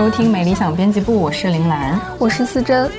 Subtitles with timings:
[0.00, 2.90] 收听美理想编辑部，我是林兰，我是思珍。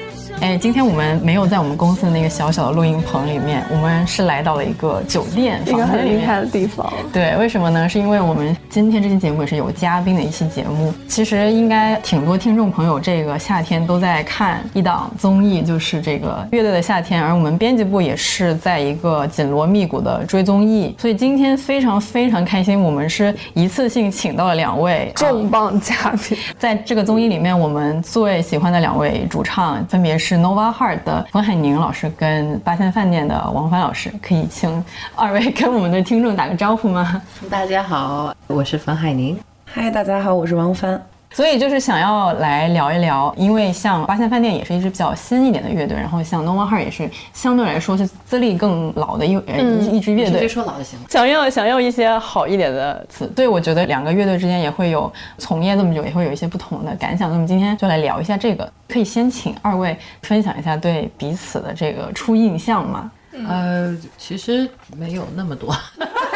[0.41, 6.91] 哎，今天我们没有在我们公司的那个小小的录音棚里面，我们是来到了一个酒店，一个很厉害的地方。
[7.13, 7.88] 对，为什么呢？
[7.88, 10.91] 是因为我们今天这期节目也是有嘉宾的一期节目。
[11.07, 17.21] 其实应该挺多听众朋友这个夏天都在看一档综艺，就是这个乐队的夏天。
[17.21, 26.35] 而我们编辑部也是在一个紧锣密鼓的追综艺，所以今天非常非常开心，我们是一次性请到了两位重磅嘉宾。
[26.58, 30.30] 在这个综艺里面，我们最喜欢的两位主唱分别是。
[30.32, 34.82] 是 Nova Heart 的冯海宁老师跟八仙饭店的王帆老师，可以请
[35.13, 37.21] 二位跟我们的听众打个招呼吗？
[37.49, 39.37] 大家好，我是冯海宁。
[39.65, 41.04] 嗨，大家好，我是王帆。
[41.34, 50.34] 所以就是想要来聊一聊，因为像八仙饭店也是一支比较新一点的乐队，然后像 Nova Heart 也是相对来说是资历更老的一一一支乐队。
[50.34, 51.05] 直接说老就行了。
[51.09, 57.32] 想要想要一些好一点的词，对我觉得两个乐队之间也会有从业这么久，也会有一些不同的感想。
[57.32, 63.12] 那么今天就来聊一下这个，可以先请二位分享一下对彼此的这个初印象吗？
[63.48, 65.74] 呃，其实没有那么多。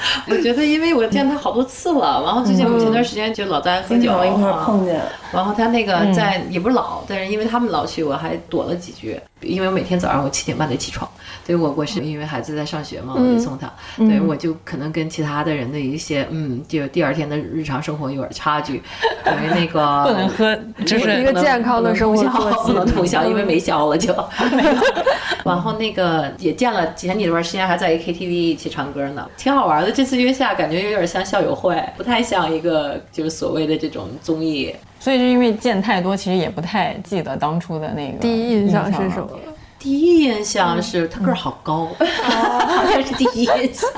[0.28, 5.00] 我觉得，因为我见他好多次了，然后最近我前段时间就老在喝酒，一块碰见。
[5.32, 9.20] 然后他那个在也不是老，但是因为他们老去，我还躲了几句。
[9.40, 11.08] 因为我每天早上我七点半得起床，
[11.46, 13.72] 对我我是因为孩子在上学嘛，我就送他。
[13.96, 18.82] 对，我就可能跟其他的人的一些嗯，就第二天的日常生活有点差距。
[19.24, 22.24] 等于那个 不能喝，就是一个健康的生活
[22.66, 24.12] 不能通宵， 因为没宵了就。
[25.44, 29.87] 然后那个也见了前几段时间还在一 KTV 一起唱歌呢，挺好玩的。
[29.90, 34.74] 这次约下感觉有点像校友会，不太像一个就是所谓的这种综艺。
[35.00, 39.28] 所以就因为见太多，其实也不太记得当初的那个第一印象是什么。
[39.78, 43.88] 第一印象是他个儿好高， 好像是第一印象。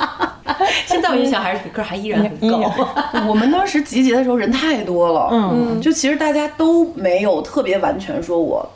[0.85, 2.71] 现在我印象还是个儿还依然很高。
[3.27, 8.69] 我们当时集结的时候人太多了，嗯，就其实大家都没有特别完全说我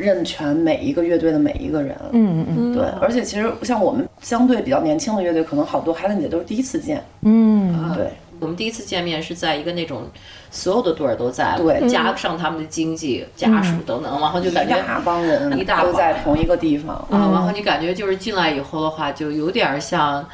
[0.00, 2.82] 认全每一个乐队的每一个人，嗯嗯，对。
[3.00, 8.06] 而且其实像我们相对比较年轻的乐队，可能好多孩子姐都是第一次见，嗯，对。
[8.40, 10.04] 我们第一次见面是在一个那种
[10.50, 17.28] 所有的队儿都在，对，加上他们的经纪、家属等等，然后就感觉一大帮人，一大都在同一个地方啊。
[17.34, 20.26] 然后你感觉就是进来以后的话，就有点像，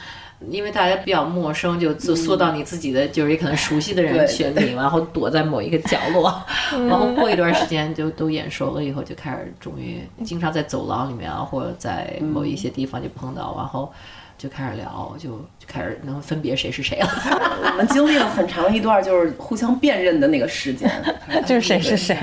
[0.50, 6.42] 因为大家比较陌生，就就缩到你自己的就是也可能熟悉的人群里，然后躲在某一个角落，
[6.88, 13.92] 然后过一段时间就都眼熟了以后，就开始终于经常在走廊里面啊，或者在某一些地方就碰到，然后。
[14.38, 17.08] 就开始聊，就就开始能分别谁是谁了。
[17.72, 20.90] 我们经历了很长一段就是互相辨认的那个时间，
[21.46, 22.16] 就是谁是谁，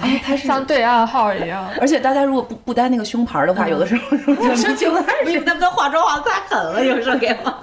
[0.00, 1.68] 哎，他是像对暗号一样。
[1.80, 7.54] 而且大家如果不不带那个胸牌的话，有的时候 就生气了，你们都化妆化的太狠了，有时候给我。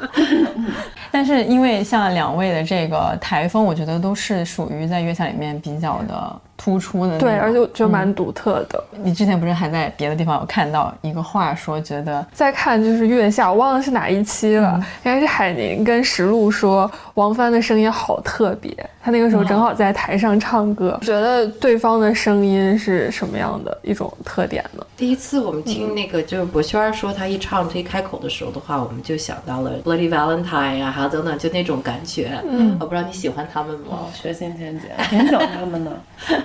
[1.12, 6.42] 但是因为像两位的这个台风，我觉得都是属于在月下里面比较的。
[6.58, 8.84] 突出的对，而且我觉得蛮独特的。
[9.04, 18.76] 你之前不是还在别的地方有看到一个话，说觉得在看就是月下，我忘了是哪一期了，应该是海宁跟石璐说王帆的声音好特别。
[19.04, 24.86] 他那个时候正好在台上唱歌，觉得对方的声音是什么样的一种特点呢？
[24.98, 32.32] 第一次我们听那个就是博轩说他一唱他一开口的时候的话，我们就想到了 Bloody Valentine 啊，还有等等，就那种感觉。
[32.50, 34.00] 嗯，我不知道你喜欢他们吗？
[34.14, 35.92] 学仙仙姐，挺喜欢他们的。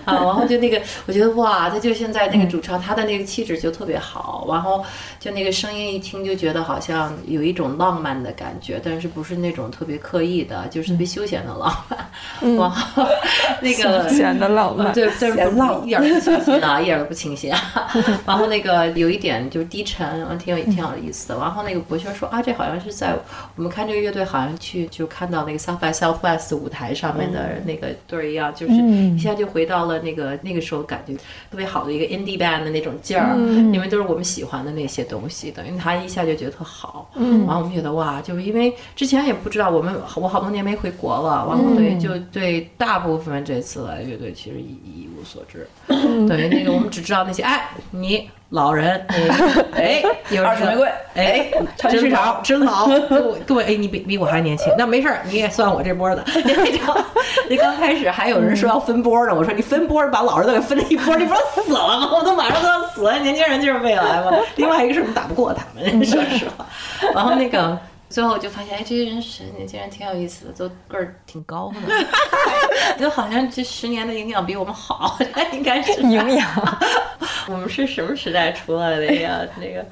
[0.05, 4.85] 啊，然后就那个，我觉得哇，他就现在那个主唱，他的那个气质就特别好，然后
[5.19, 11.99] 就那个声音一听就觉得好像有一种浪漫的感觉，但是不是那种特别刻意的，就是特别休闲的浪漫。
[12.57, 13.07] 然后，
[13.61, 15.31] 那个休闲的浪漫，对，对，
[15.85, 17.61] 一点不清新啊，一点都不清新啊。
[18.27, 21.37] 然后那个有一点就是低沉，挺有挺有意思的。
[21.39, 23.15] 然后那个博轩说啊，这好像是在
[23.57, 31.15] 我们看这个乐队，好像去就看到那个 South by Southwest 舞台上面的那个队一样，就是一下就回到了那个那个时候感觉
[31.51, 33.37] 特别好的一个 indie band 的那种劲儿，
[33.73, 37.11] 因为都是我们喜欢的那些东西，等于他一下就觉得特好。
[37.15, 42.13] 然后我们觉得哇，就是因为之前也不知道我们我好多年没回国了，然后对就。
[42.31, 49.05] 对大部分这次来乐队其实一一无所知，等于那个我们只知道那些哎你老人。
[49.75, 50.03] 哎
[50.45, 50.89] 二手玫瑰。
[51.15, 51.51] 哎
[51.91, 52.87] 真老真老
[53.47, 54.73] 各位哎你比比我还年轻。
[54.79, 56.25] 那没事儿你也算我这波的。
[57.49, 62.11] 你刚开始还有人说要分波呢我说你分波把老人都给分了一波你不是死了吗？
[62.13, 64.31] 我都马上都要死了年轻人就是未来嘛。
[64.57, 66.67] 另外一个是我们打不过他们说实话。
[67.15, 67.79] 然后那个。
[68.13, 71.81] 最后就发现，哎，这些人十年竟然挺有意思的，都个儿挺高的，
[73.01, 75.19] 就好像这十年的营养比我们好，
[75.55, 76.79] 应该是营养。
[77.49, 79.41] 我们是什么时代出来的呀？
[79.59, 79.85] 那个，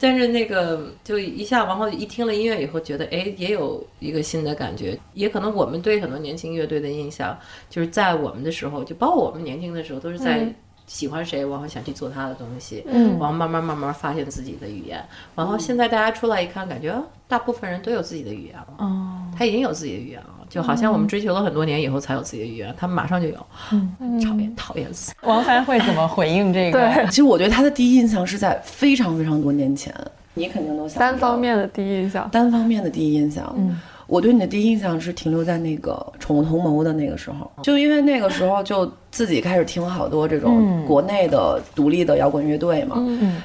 [0.00, 4.98] 但是那个就一下，然后一听了音乐以后，觉得哎，也有一个新的感觉。
[5.12, 7.38] 也可能我们对很多年轻乐队的印象，
[7.68, 10.46] 就是在我们的时候，就包括我们年轻的时候，都是在。
[10.86, 15.04] 喜欢谁，然后想去做他的东西，嗯，然后慢慢慢慢发现自己的语言，
[15.34, 16.94] 然后现在大家出来一看，感觉
[17.26, 25.12] 大部分人都有自己的语言了，哦，他已经有自己的语言了，就好像我们追求了很多年以后才有自己的语言，他们马上就有，嗯，讨厌讨厌死。
[25.22, 26.78] 王帆会怎么回应这个？
[26.78, 29.92] 对，其实我觉得他的第一印象是在非常非常多年前，
[30.34, 33.80] 你肯定都想单方面的第一印象，单方面的第一印象，嗯。
[34.06, 42.96] 我对你的第一印象是停留在那个《宠物同谋》的那个时候，就因为那个时候就自己开始听好多这种国内的独立的摇滚乐队嘛，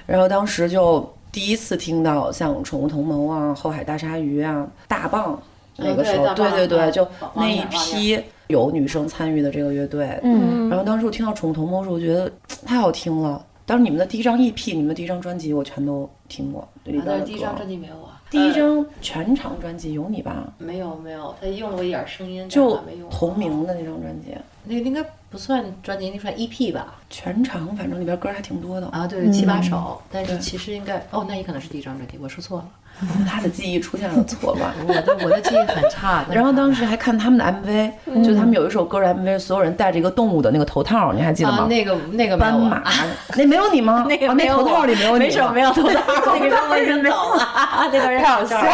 [0.05, 5.41] 然后当时就第一次听到像《宠物同谋》啊、后海大鲨鱼啊、大棒，
[5.77, 12.31] 那个时候，对对对，就那一批有女生参与的这个乐队，嗯，然后当时我听到《宠物同谋》时，候，我觉得
[12.65, 13.43] 太好听了。
[13.65, 16.67] 当时你们的第一张 EP、你们的第一张专辑，我全都听过。
[17.05, 18.20] 但是第一张专辑没有啊。
[18.31, 20.51] 第一张全场专辑有你吧？
[20.57, 22.81] 没有没有，他用了我一点声音，就
[23.11, 24.33] 同名的那张专辑，
[24.63, 26.95] 那应该不算专辑，那算 EP 吧？
[27.09, 32.69] 全长反正里边歌还挺多的啊，对，七八首，但是其实应该哦，那也可能是第一张专辑，我说错了。
[33.27, 36.23] 他的记忆出现了错乱， 我的我的记忆很差。
[36.31, 41.67] 然后当时还看他们的 MV，就他们有一首歌的 MV，所有人戴着一个动物的那个头套，你还记得吗？
[41.67, 42.83] 那个那个斑马，
[43.35, 44.05] 那没有你吗？
[44.07, 45.99] 那个那头套里没有你，没事没有头套，
[46.33, 47.47] 那个让我扔走了，
[47.91, 48.67] 那个人太好笑了，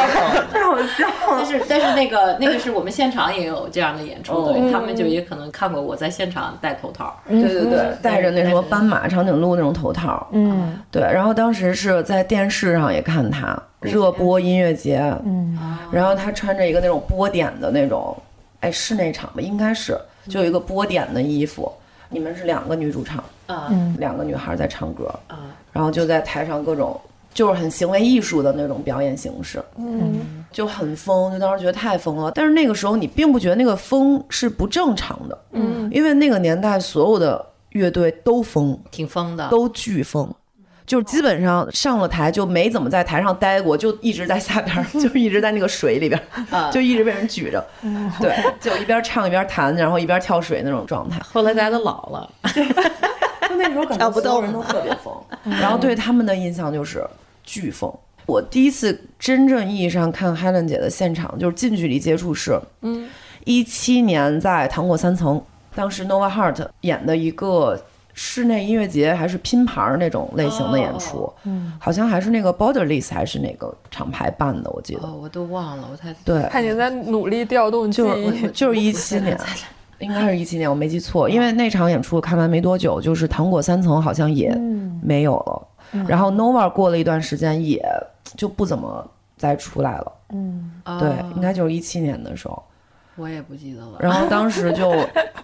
[0.51, 1.13] 太好笑了。
[1.37, 11.01] 但是但是那个那个是我们现场也有这样的演出，对他们就也可能看过我在现场戴头套，对对对，戴着那什么斑马、长颈鹿那种头套，嗯，对。
[11.01, 13.57] 然后当时是在电视上也看他。
[13.79, 15.57] 热播音乐节，嗯，
[15.91, 18.15] 然后他穿着一个那种波点的那种，
[18.61, 19.41] 哎，是那场吧？
[19.41, 19.97] 应该是，
[20.27, 21.71] 就有一个波点的衣服。
[22.09, 26.97] 你们是两个女主唱，啊，两个女孩在唱歌，啊，然后就在台上各种
[27.33, 32.31] 就是很行为艺术的那种表演形式，嗯，就很疯，就当时觉得太疯了。
[32.33, 40.33] 但是那个时候你并不觉得那个疯是不正常的，嗯，因为那个年代所有的乐队都疯，挺疯的，都巨疯。
[40.87, 46.19] 就基本上上了台就没怎么在台上待过，就一直在下边，就一直在那个水里边，
[46.71, 47.63] 就一直被人举着，
[48.21, 51.19] 对，就一边唱一边弹，然后一边跳水那种状态。
[51.19, 52.31] 后来大家都老了，
[53.49, 55.13] 就那时候感觉 所有人都特别疯，
[55.59, 57.05] 然后对他们的印象就是
[57.43, 57.93] 巨疯。
[58.25, 63.09] 我第一次真正意义上看 Helen 姐的现场，就是近距离接触是，嗯，
[63.43, 65.43] 一七年在糖果三层，
[65.75, 67.77] 当时 Nova Heart 演的一个。
[68.19, 79.39] 室内音乐节还是拼盘那种类型的演出，嗯，好像还是那个 Borderless 还是哪个厂牌办的，我记得，哦，我都忘了，我太对，看你在努力调动 就是就是一七年，
[79.99, 84.51] 应该是一七年，我没记错，因为那场演出看完没多久，就是糖果三层好像也
[85.03, 87.79] 没有了，然后 Nova 过了一段时间也
[88.35, 89.07] 就不怎么
[89.37, 92.63] 再出来了，嗯，对，应该就是一七年的时候，
[93.15, 94.91] 我也不记得了，然后当时就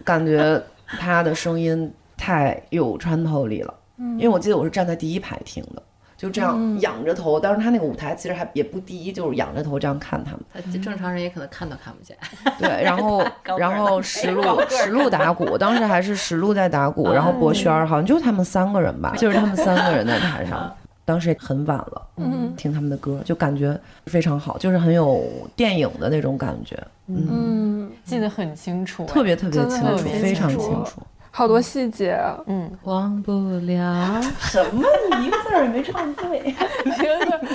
[0.04, 1.94] 感觉他的声音。
[2.24, 5.84] 太有穿透力了，因为我记得我是站在第一排听的，
[6.16, 7.38] 就这样仰着头。
[7.38, 10.82] 当时他那个舞台其实还也不低，就是仰着头这样看他们。
[10.82, 12.16] 正常人也可能看都看不见。
[12.58, 13.22] 对，然后
[13.60, 20.74] 然后石路石路打鼓，当时还是石路在打鼓，然后博轩好像就他们三个人吧，就是他们三个人在台上。
[21.06, 26.82] 当时也很晚了，嗯，听他们的歌就感觉非常好，就是很有电影的那种感觉。
[27.08, 31.02] 嗯，记得很清楚，特别特别清楚，非常清楚。
[31.36, 33.32] 好多细节，嗯，忘不
[33.66, 34.86] 了 什么？
[35.18, 37.48] 你一个字儿也没唱对，一个字，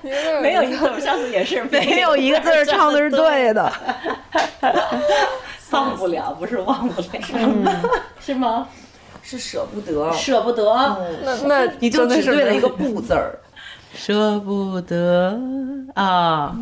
[0.02, 3.70] 一个字没有一个字，上次也是 没有一个字儿唱的是对的。
[5.70, 7.08] 忘不了，不是忘不了，
[8.18, 8.66] 是吗？
[9.22, 10.64] 是舍不得，舍不得。
[11.22, 13.38] 那那你就只对了一个不字儿。
[13.92, 15.38] 舍不得
[15.94, 16.56] 啊！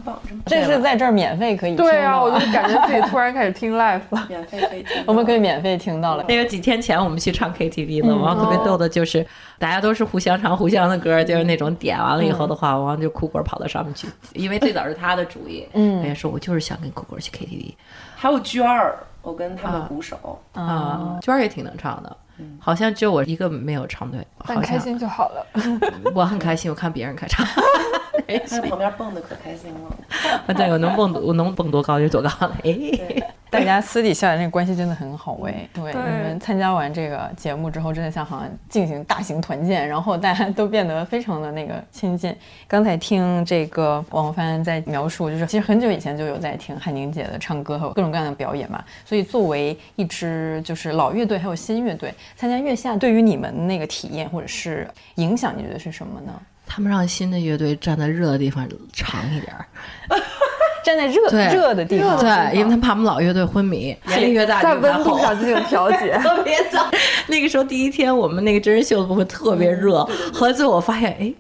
[0.47, 5.03] 这是在这儿免费可以听对啊，我就感觉自己突然开始听 live 了， 免费可以听。
[5.07, 6.25] 我们可以免费听到了。
[6.27, 9.25] 那个几天前我们去唱 KTV 了，然后特别逗的就是，
[9.59, 15.67] 大家都是互相唱互相的歌，就是那种点完了以后的话，王就酷狗跑到上面去，因为最早是他的主意。
[15.75, 17.75] 嗯，他说我就是想跟酷果去 KTV。
[18.17, 22.17] 还有娟儿，我跟他们鼓手啊，娟儿也挺能唱的。
[22.61, 25.47] 好像就我一个没有唱对，很开心就好了。
[26.15, 27.47] 我很开心，我看别人开唱，
[28.47, 30.55] 在旁边蹦的可开心了。
[30.55, 32.57] 对，我能蹦，我能蹦多高就多高了。
[32.65, 32.73] 哎，
[33.51, 35.69] 大家私底下的那个关系真的很好哎。
[35.73, 42.35] 对，对你们参加完这个节目之后，真的像好像进行大型团建，然后大家都变得非常的那个亲近。
[42.67, 48.85] 刚才听这个王帆在描述，就是其实很久以前就有在听海宁姐的唱歌和各种各样的表演嘛。
[49.05, 56.33] 所以作为一支就是老乐队还有新乐队，参加月下对于你们那个体验或者是影响，你觉得是什么呢？
[56.71, 59.65] 他们让新的乐队站在热的地方长一点儿，
[60.89, 66.17] 站在热对热的地方，对，因为他们怕我们老乐队昏迷，年龄越大在温度上进行调节。
[66.25, 66.87] 特别早。
[67.29, 70.03] 那个时候第一天我们那个真人秀的部分特别热，
[70.33, 71.35] 后来最后我发现，哎，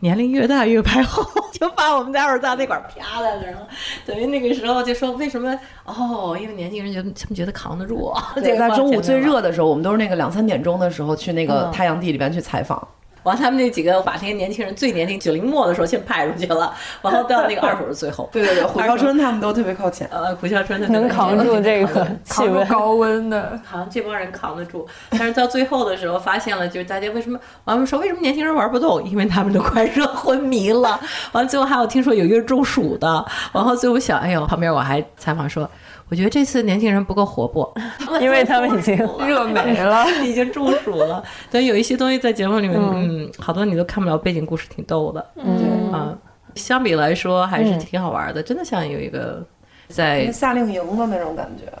[0.00, 3.66] 年龄越大越排后，就把我们待会儿在那块儿啪在那儿了。
[4.04, 5.58] 等于那个时候就说为什么？
[5.86, 8.12] 哦，因为年轻人觉得他们觉得扛得住。
[8.34, 12.86] 这对， 个在中午最热的时候，我们都是那个两三点钟的时候去那个嗯太阳地里边去采访。
[13.22, 18.28] 完，他们那几个把那些年轻人最年轻九零末的时候先派出去了， 然后到那个二手是最后。
[18.32, 20.08] 对对对，胡孝春他们都特别靠前。
[20.10, 22.66] 呃，胡孝春他能扛住这个气温。
[22.66, 29.02] 扛住高温的，好像这帮人扛得住，但是到最后的时候，发现了就是大家为什么完了说为什么年轻人玩不动？
[29.04, 30.98] 因为他们都快热昏迷了。
[31.32, 35.68] 完了最后还有听说有一个人中暑的，然后最后想，哎呦，旁边我还采访说，
[36.10, 37.72] 我觉得这次年轻人不够活泼，
[38.20, 40.04] 因为他们已经 热没了。
[40.24, 41.22] 已经中暑了。
[41.50, 46.18] 对，有一些东西在节目里面，嗯，好多你都看不了，背景故事挺逗的，嗯啊。
[46.56, 49.40] 相比来说还是挺好玩的，真的像有一个
[49.86, 51.72] 在夏令营的那种感觉。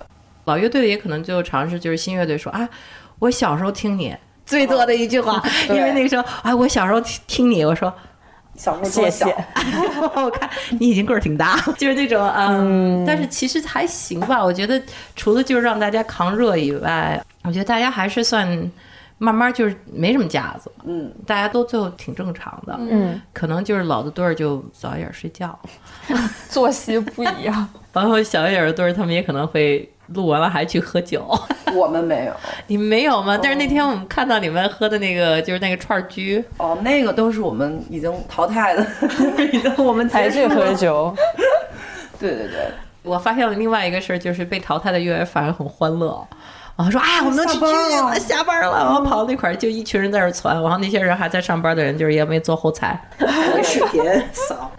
[0.44, 2.68] 老乐队也可能就尝试，就是新乐队说啊，
[3.18, 7.92] 我小时候听你最多的一句话，对因为那个时候啊，我小时候听听你，我说
[8.56, 9.26] 小时候多谢小。
[9.26, 9.34] 谢，
[10.22, 14.44] 我看你已经个儿挺大， 就是那种嗯，但是其实还行吧。
[14.44, 14.80] 我觉得
[15.16, 18.70] 除了就是让大家扛热以外，我觉得大家还是算
[19.18, 25.58] 慢慢就是没什么架子，嗯，大家都最后挺正常的，嗯，可能就是老的队儿就早一点睡觉，
[26.48, 31.26] 作息不一样，包括小一点的队儿他们也可能会录完了还去喝酒。
[31.74, 32.32] 我们没有。
[32.66, 33.38] 你们没有吗？
[33.40, 38.86] 但是那天我们看到你们喝的那个就是那个串儿居，哦，那个都是我们已经淘汰的，
[39.52, 40.66] 已经我们才去结束了。
[40.66, 41.14] 喝酒，
[42.18, 42.70] 对对对，
[43.02, 46.26] 我发现了另外一个事儿，就是被淘汰的乐员反而很欢乐。
[46.76, 50.54] 然后说：“哎，我们能去下班剧了了，下班了。”然后跑到那块儿，就一群人在那儿传。
[50.62, 52.98] 然后那些人还在上班的人，就是也没做后台，
[53.54, 54.02] 没视频
[54.32, 54.70] 扫。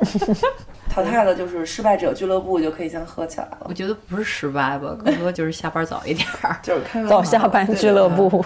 [0.92, 3.74] 淘汰了就是失败者俱乐部，就可以先喝起来了我。
[3.74, 6.58] 觉得不是失败吧，更多就是下班早一点儿。
[6.62, 8.10] 就是开玩笑早下班俱乐。
[8.10, 8.44] 部，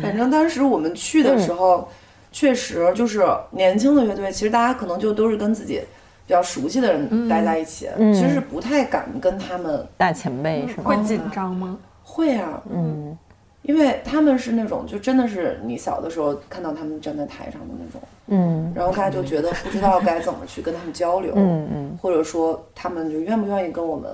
[0.00, 1.86] 反正当时我们去的时候，
[2.32, 5.82] 确实就是年轻的乐队，其实大家可能就都是跟自己
[6.26, 10.84] 比较熟悉的人待在一起，其实是不太敢跟他们大前辈是吗？
[10.84, 11.76] 会紧张吗？
[12.02, 13.16] 会啊，嗯
[13.62, 24.10] 因为他们是那种就真的是你小的时候看到他们站在台上的那种，嗯然后大家就觉得不知道该怎么去跟他们交流，嗯嗯或者说他们就愿不愿意跟我们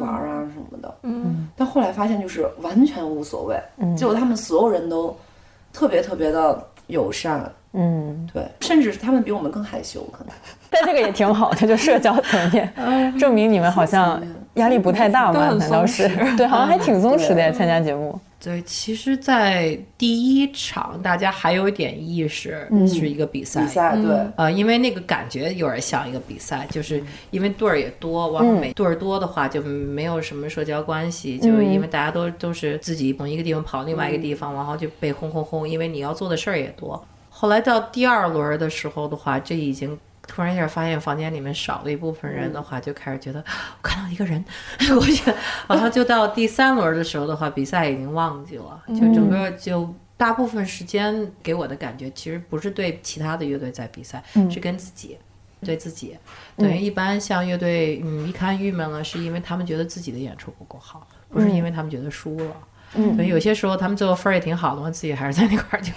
[0.00, 0.94] 玩儿啊什么的。
[1.02, 5.16] 嗯，但后来发现就是完全无所谓，嗯结果他们所有人都
[5.72, 10.32] 特别特别的友善，嗯，对，甚至是他们比我们更害羞，可能。
[10.70, 12.70] 但这个也挺好的，就社交层面，
[13.18, 14.20] 证明你们好像
[14.54, 15.50] 压力不太大嘛？
[15.54, 16.46] 难道是对？
[16.46, 18.18] 好像还挺松弛的参加节目。
[18.44, 23.62] 对，其实，在第一场大家还有一点意识，是一个比赛。
[23.62, 37.02] 比赛对，呃，因为那个感觉有点像一个比赛，就是因为队儿也多，然后每队儿多的话就没有什么社交关系，就是因为大家都都是自己从一个地方跑另外一个地方，然后就被轰轰轰，因为你要做的事儿也多。
[37.30, 43.38] 后来到第二轮的时候的话，这已经突然一下发现房间里面少了一部分人的话，就开始觉得
[43.76, 44.44] 我看到一个人
[44.96, 49.94] 我觉得好像就到第三轮的时候的话，比赛已经忘记了，就整个就。
[50.16, 55.18] 大部分时间给我的感觉，其实不是对其他的乐队在比赛，是跟自己，
[55.60, 56.16] 对自己。
[56.56, 62.56] 等于一般像乐队，嗯，一看郁闷了，是因为他们觉得自己的演出不够好，不是因为他们觉得输了。
[62.94, 65.92] 嗯，所以有些时候他们最后分儿也挺好的，我自己还是在那块儿就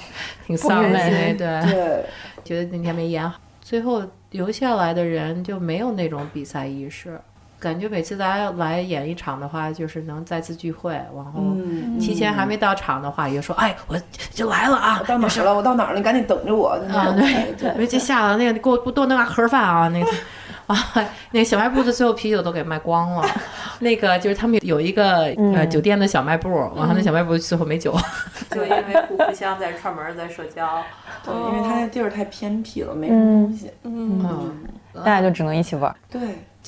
[0.47, 2.05] 挺丧的，对，对，
[2.43, 3.39] 觉得那天没演好。
[3.67, 7.19] 最后留下来的人就没有那种比赛意识，
[7.59, 13.99] 感觉每次大家来演一场的话，就是能再次聚会，然后嗯，提前还没到场的话，也说哎，我
[14.31, 15.53] 就来了啊我，到哪儿了？
[15.53, 15.97] 我到哪儿了？
[15.97, 16.69] 你赶紧等着我。
[16.93, 17.23] 啊，对
[17.59, 20.09] 对感觉，因为这下了那个给我多弄碗盒饭啊，那个
[20.73, 20.75] 啊，
[21.31, 23.25] 那个小卖部的最后啤酒都给卖光了。
[23.79, 27.95] 那个就是他们有一个呃酒店的小卖部，然后那小卖部最后没酒，
[28.51, 30.83] 就因为互互相在串门在社交。
[31.23, 33.71] 对，因为他那地儿太偏僻了，没什么东西。
[33.83, 34.19] 嗯，
[34.93, 35.95] 嗯，大家就只能一起玩。
[36.09, 36.19] 对，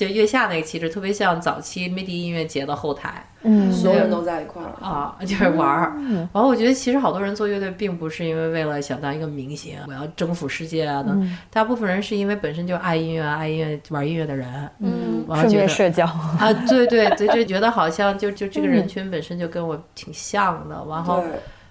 [0.06, 3.22] 就月下那个气质，特别像早期 MIDI 音乐节的后台。
[3.42, 4.68] 嗯，所有人都在一块儿。
[4.84, 5.94] 啊，就是玩儿。
[6.32, 11.16] 然后我觉得其实好多人做乐队，并不是因为为了想当一个明星，我要征服世界啊的。
[11.50, 14.46] 大部分人是因为本身就爱音乐、爱音乐、玩音乐的人。
[14.80, 16.04] 嗯，然后觉得顺便社交。
[16.04, 20.84] 啊，对对对，就觉得好像就就这个人群本身就跟我挺像的。
[20.88, 21.30] 然后，对，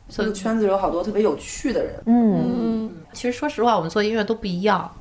[0.09, 1.93] 这个圈子有好多特别有趣的人。
[2.05, 4.91] 嗯，其实说实话，我们做音乐都不一样，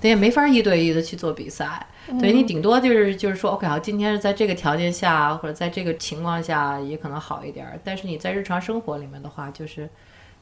[0.00, 1.86] 对，也没法一对一的去做比赛。
[2.20, 9.86] 对你顶多就是就是说，OK，好，今天是在这个条件下或者在这个情况下也可能好一点儿，但是你在日常生活里面的话，就是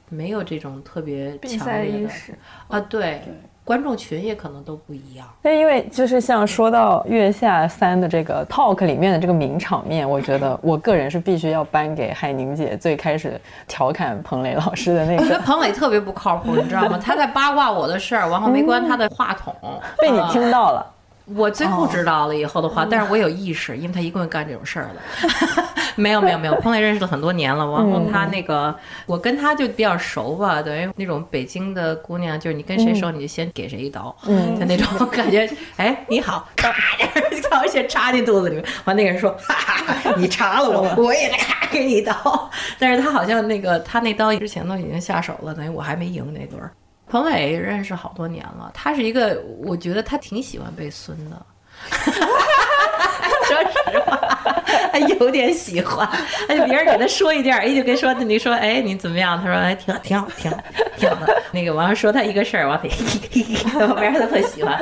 [0.09, 2.35] 没有这种特别比赛强烈的意识。
[2.69, 3.23] 啊，对，
[3.67, 5.27] 观众群也可能都不一样。
[5.43, 16.97] 那因为就是像说到《月下三》的这个 talk 里面的这个名场面，我觉得我个人是必须要颁给海宁姐最开始调侃彭磊老师的那个我觉得，彭磊特别不靠谱，你知道吗？
[16.97, 19.53] 他在八卦我的事儿，然后没关他的话筒，
[19.99, 20.87] 被你啊听到了。
[21.35, 25.65] 我最后知道了以后的话，但是我有意识，因为他一共干这种事儿了。
[25.97, 28.75] 没有没有没有，彭磊 认识了很多年了，然后他那个、
[29.07, 35.51] 我跟他就比较熟吧，等于那种北京的姑娘，就是你跟谁熟，你就先给谁一刀，嗯，就那种感觉。
[35.77, 36.71] 哎，你好，咔，
[37.51, 42.51] 然先插进肚子里面，完那个人说，哈哈哈，你插了我，我也得咔给你一刀。
[42.79, 46.71] 但是他好像那个他那刀之前都已经下手了，等于我还没赢那轮儿。
[47.09, 51.47] 彭伟认识好多年了，他是一个，我觉得他挺喜欢被孙的。
[53.47, 53.57] 说
[53.93, 54.17] 实话，
[54.93, 56.09] 他有点喜欢。
[56.49, 59.41] 哎，别人给他说一件，哎，就跟说你说，哎，你怎么样？
[59.41, 60.59] 他说，哎，挺好，挺好，挺好，
[60.97, 61.43] 挺好的。
[61.53, 62.85] 那个完了说他一个事儿，完了，
[63.87, 64.81] 旁边他特喜欢。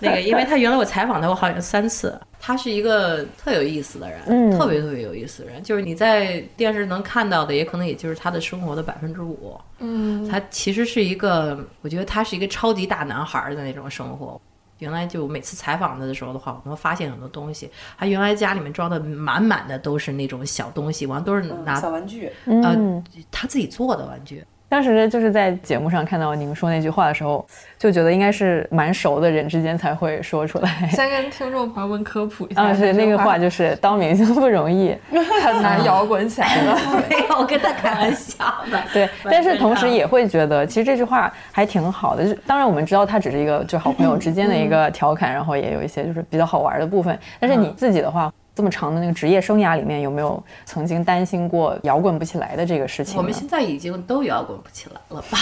[0.00, 5.62] 那个，因为他原来我采访他我好像三次，他是一个特有意思的人，嗯特别特别有意思的人。
[5.62, 9.58] 就是你在电视能看到的，也可能也就是他的生活的百分之五。
[9.78, 14.40] 嗯，他其实是一个，我觉得他是一个超级大男孩儿的那种生活。
[14.78, 17.70] 原来就每次采访他的时候的话，我们发现很多东西。
[17.96, 24.44] 他原来家里面装的满满的都是那种小东西，完都是拿、小玩具，呃他自己做的玩具。
[24.68, 27.46] 当时就是在节目上看到您说那句话的时候，
[27.78, 30.88] 就觉得应该是蛮熟的人之间才会说出来。
[30.90, 34.96] 先跟听众朋友们科普一下，啊，是那个话，就是 当明星不容易。
[35.42, 36.74] 很难摇滚起来的。
[37.08, 38.82] 没有，我跟他开玩笑的。
[38.92, 42.24] 对，但是同时也会觉得，其实这句话还挺好的。
[42.24, 47.16] 就是当然我们知道它只是一个就好朋友之间的一个调侃，然后也有一些就是比较好玩的部分。
[47.38, 53.18] 但是你自己的话，这么长的那个职业生涯里面，有没有曾经担心过摇滚不起来的这个事情？
[53.18, 55.38] 我们现在已经都摇滚不起来了吧？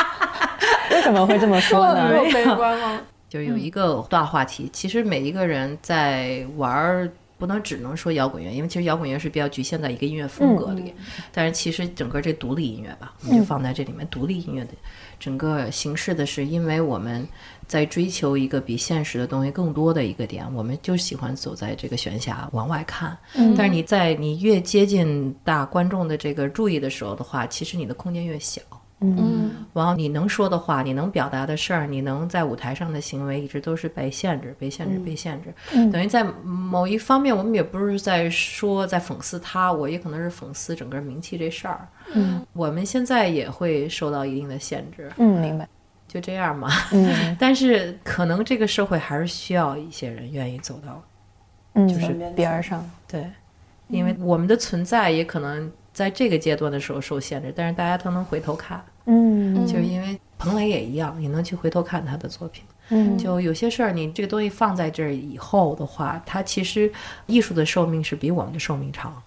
[0.92, 2.12] 为什么会这么说呢？
[2.14, 3.00] 有悲观吗？
[3.30, 10.92] 就有一个大话题，其实每一个人在玩儿，不能只能说摇滚乐，因为其实摇滚乐是比较局限在一个音乐风格里。
[11.32, 14.72] 但是其实整个这独立音乐吧，我们就放在这里面，独立音乐的
[15.20, 17.24] 整个形式的是，因为我们
[17.68, 23.16] 在追求一个比现实的东西更多的一个点，我们就喜欢走在这个悬崖往外看。
[23.56, 28.60] 但是你在你越接近大观众的这个注意的时候的话，其实你的空间越小。
[29.02, 35.52] 嗯，然后你能说的话，你能表达的事儿，你能在舞台上的行为，一直都是被限制、被限制、被限制。
[35.90, 41.86] 等于在某一方面，我们也不是在说在讽刺他，我也可能是讽刺整个名气这事儿。
[42.12, 45.68] 嗯，我们现在也会受到一定的限制，嗯，明白。
[46.08, 46.68] 就这样嘛。
[46.90, 51.00] 嗯 但是可能这个社会还是需要一些人愿意走到
[51.74, 52.84] 嗯，就是边儿上。
[53.06, 53.24] 对，
[53.86, 58.82] 因为我们的存在也可能在这个阶段的时候受限制，但是大家都能回头看。
[59.12, 62.64] 嗯就是因为彭磊也一样，你能去回头看他的作品。
[62.90, 66.90] 嗯就有些事儿，你这个东西放在这儿以后的话，它其实
[67.26, 69.20] 艺术的寿命是比我们的寿命长。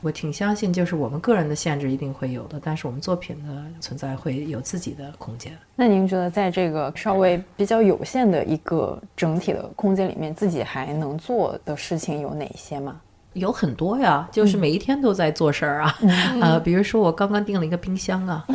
[0.00, 5.52] 我挺相信，就是我们个人的限制一定会有的，但是我们作品的存在会有自己的空间。
[5.74, 13.00] 那您觉得在这个稍微比较有限的一个整体的空间里面，自己还能做的事情有哪些吗？
[13.38, 15.94] 有很多呀，就是每一天都在做事儿啊，
[16.40, 18.44] 呃，比如说我刚刚订了一个冰箱啊，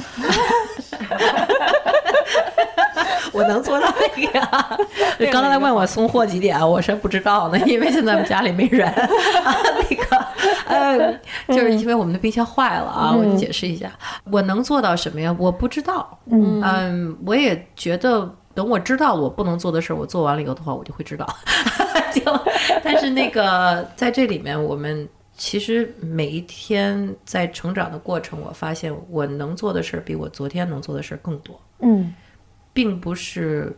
[3.32, 4.78] 我能做到那个呀。
[5.20, 8.88] 就 刚才问我送货几点，我说不知道呢，因为现在我们家里没人。
[8.90, 9.56] 啊、
[9.90, 10.26] 那个，
[10.68, 11.14] 呃，
[11.48, 13.92] 就是因为我们的冰箱坏了啊，我解释一下，
[14.32, 15.36] 我能做到什么呀？
[15.40, 16.18] 我不知道。
[16.30, 18.34] 嗯我也觉得。
[18.54, 21.28] 等我知道我不能做的事儿，我做完了以后的话，我就会知道。
[22.14, 22.22] 就，
[22.84, 32.14] 但是那个在这里面，我们其实每一天在成长的过程，我发现我能做的事儿比我昨天能做的事儿更多，嗯
[32.72, 33.76] 并不是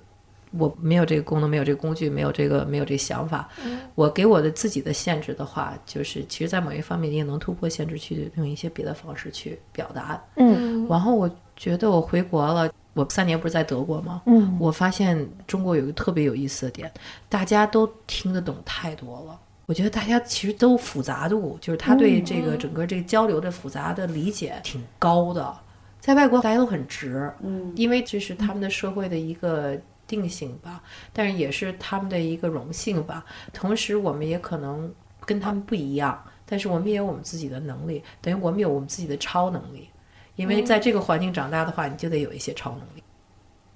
[0.57, 3.49] 我没有这个功能、没有这个工具、没有这个没有这个想法。
[3.93, 10.21] 我给我的自己的限制的话，就是其实，在某一方面你也能突破限制，去用一些别的方式去表达。
[10.35, 14.23] 嗯然后我觉得我回国了，我三年不是在德国吗？
[14.25, 16.91] 嗯，我发现中国有一个特别有意思的点，
[17.27, 19.39] 大家都听得懂太多了。
[19.65, 25.53] 我觉得大家其实都复杂度，就是他对这个整个这个交流的复杂的理解挺高的。
[25.99, 29.77] 在外国大家都很直，嗯，因为这是他们的社会的一个
[30.08, 30.81] 定性吧，
[31.12, 33.25] 但是也是他们的一个荣幸吧。
[33.51, 34.89] 同时，我们也可能
[35.25, 39.89] 跟他们不一样，但是我们也有我们自己的能力，等于我们有我们自己的超能力。
[40.36, 43.04] 因为在这个环境长大的话，你就得有一些超能力。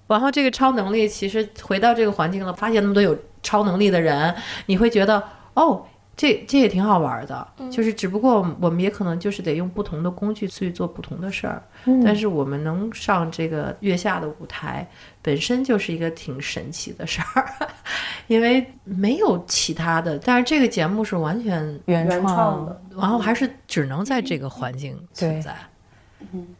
[0.07, 5.85] 然后这个超能力其实回到这个环境了，发现那么多有超能力的人，你会觉得哦，
[6.17, 7.47] 这这也挺好玩的。
[7.69, 11.61] 就是只不过我们也可能就是得用不同的工具去做不同的事儿。
[12.03, 14.89] 但是我们能上这个月下的舞台，
[15.21, 17.47] 本身就是一个挺神奇的事儿，
[18.25, 20.17] 因为没有其他的。
[20.17, 25.55] 但是这个节目是完全原创的，然后还是只能在这个环境存在。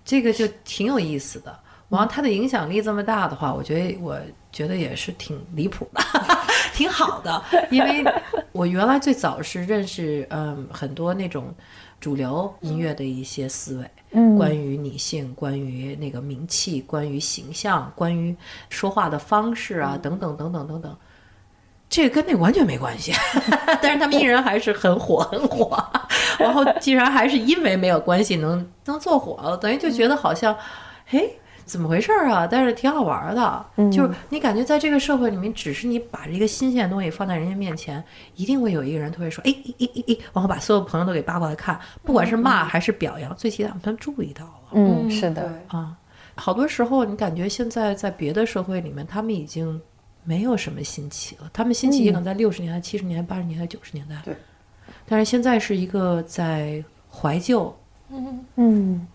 [0.05, 1.59] 这个就挺有意思的。
[1.89, 4.15] 然后它的影响力这么大的话，我觉得我
[4.51, 6.01] 觉得也是挺离谱的，
[6.71, 7.43] 挺好的。
[7.71, 8.03] 因为
[8.51, 11.51] 我原来最早是认识嗯很多那种
[11.99, 18.35] 主流音乐的一些思维，嗯，关于女性，关于那个名气，关于形象，关于
[18.69, 20.95] 说话的方式啊，等等等等等等。
[21.89, 23.11] 这个跟那完全没关系，
[23.81, 25.83] 但是他们依然还是很火很火，
[26.37, 30.55] 然后竟然还是因为没有关系能能做火了，等于就觉得好像，
[31.09, 31.23] 哎，
[31.65, 32.47] 怎么回事啊？
[32.49, 38.03] 但是挺好玩的，就是你感觉在这个社会里面，只是你把这个新鲜的东西放在人家面前，
[38.35, 44.51] 一定会有一个人特别说，哎哎哎哎哎，然后把所有朋友都给扒过来看，不管是骂还是表扬，最起码他们注意到了。
[44.73, 45.93] 嗯，是的啊，
[46.35, 49.81] 好多时候你感觉现在在别的社会里面，他们已经。
[50.23, 54.15] 没有什么新奇了，他们新奇可能在六十年代、七十年代、八十年代、九十年代。
[54.23, 54.35] 对，
[55.07, 57.75] 但是现在是一个在怀旧。
[58.09, 58.45] 嗯。
[58.55, 59.07] 嗯。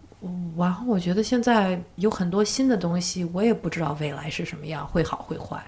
[0.56, 5.62] 然后我觉得现在有很多新的东西，我也不知道未来是什么样，会好会坏。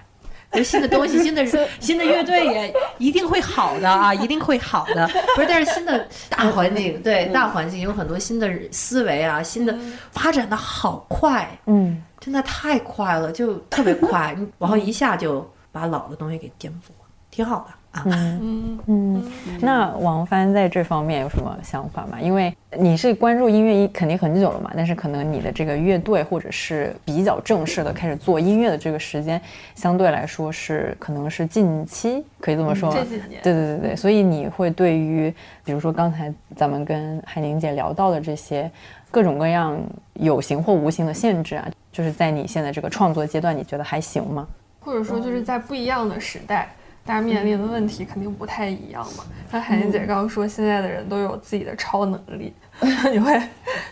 [0.63, 1.45] 新的东西，新的
[1.79, 5.07] 新的乐队也一定会好的啊，一定会好的。
[5.35, 9.77] 不是，但是新的大环境，对大环境有很多新的思维啊，新的
[10.11, 11.47] 发展的好快。
[11.67, 12.01] 嗯。
[12.19, 18.03] 真的太快了，就 特别快，然后一下就把老的东西给颠覆了，挺好的啊。
[18.07, 22.19] 嗯嗯，那王帆在这方面有什么想法吗？
[22.19, 29.41] 因为你是关注音乐肯定很久了嘛，但是可能你的这个乐队或者是比较正式的开始做音乐的这个时间，
[29.75, 32.91] 相对来说是可能是近期，可以这么说。
[32.91, 33.41] 这几年。
[33.41, 38.69] 对对对对，所以你会对于，比如说刚才咱们跟海宁姐聊到的这些。
[39.09, 39.81] 各种各样
[40.15, 41.65] 有形或无形的限制啊，
[41.97, 44.47] 就是在你现在这个创作阶段，你觉得还行吗？
[44.79, 46.69] 或者说就是在不一样的时代，
[47.03, 49.23] 大家面临的问题肯定不太一样嘛。
[49.51, 52.53] 像海燕姐刚刚说，现在的人都有自己的超能力，
[53.11, 53.33] 你会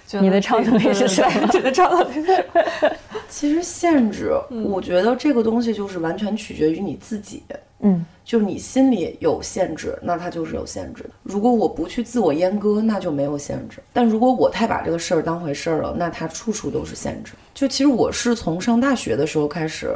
[0.06, 1.50] 觉得你的超能力是什么？
[1.52, 2.62] 你的超能力是什么？
[3.28, 7.42] 其实限制，我觉得这个东西就是完全取决于你自己。
[7.80, 11.12] 嗯，就是你心里有限制，那它就是有限制的。
[11.22, 13.80] 如果我不去自我阉割，那就没有限制。
[13.94, 17.34] 但如果我太把这个事儿当回事儿了，那它处处都是限制。
[17.54, 19.96] 就其实我是从上大学的时候开始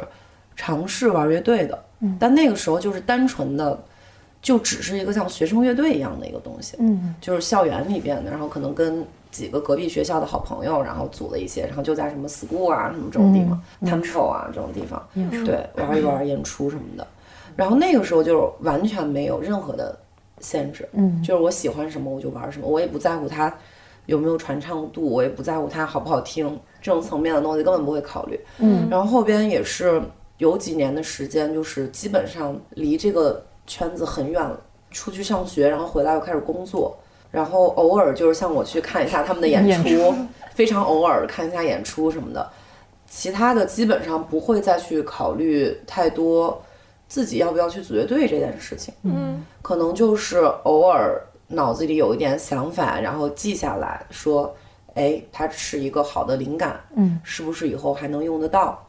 [0.54, 3.76] 尝试玩乐队的，嗯，但那个时候就是单纯的，
[4.40, 15.04] 就只是一个像学生乐队一样的一个东西，嗯，就是校园里边的，然后可能跟几个隔壁学校的好朋友，然后组了一些，然后就在什么 school 啊什么这种地方，temple 啊这种地方，
[15.44, 17.04] 对，玩一玩演出什么的。
[17.60, 19.94] 然后那个时候就完全没有任何的
[20.40, 23.54] 限制，嗯，就是我喜欢什么我就玩什么，我也不在乎它
[24.06, 28.88] 有没有传唱度，我也不在乎它好不好听，这种层面的东西根本不会考虑，嗯。
[28.90, 30.00] 然后后边也是
[30.38, 34.58] 有几年的时间，就是基本上离这个圈子很远了，
[34.90, 36.98] 出去上学，然后回来又开始工作，
[37.30, 40.14] 然后偶尔就是像我去看一下他们的演出，
[40.54, 42.50] 非常偶尔看一下演出什么的，
[43.06, 46.58] 其他的基本上不会再去考虑太多。
[47.10, 54.54] 自己要不要去组乐队这件事情，嗯，可能就是偶尔脑子里有一点想法，然后记下来说，
[54.94, 58.80] 哎，它是一个好的灵感，嗯，是不是以后还能用得到？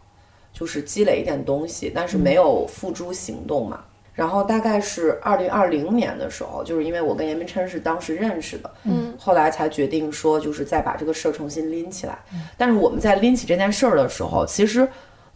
[0.53, 3.81] 就是积累一点东西，但是没有付诸行动嘛。
[4.13, 12.19] 然后大概是二零二零年的时候，就是因为我跟严明琛是当时认识的，嗯，后来才决定说，就是再把这个事儿重新拎起来。
[12.55, 14.88] 但是我们在拎起这件事儿的时候，其实。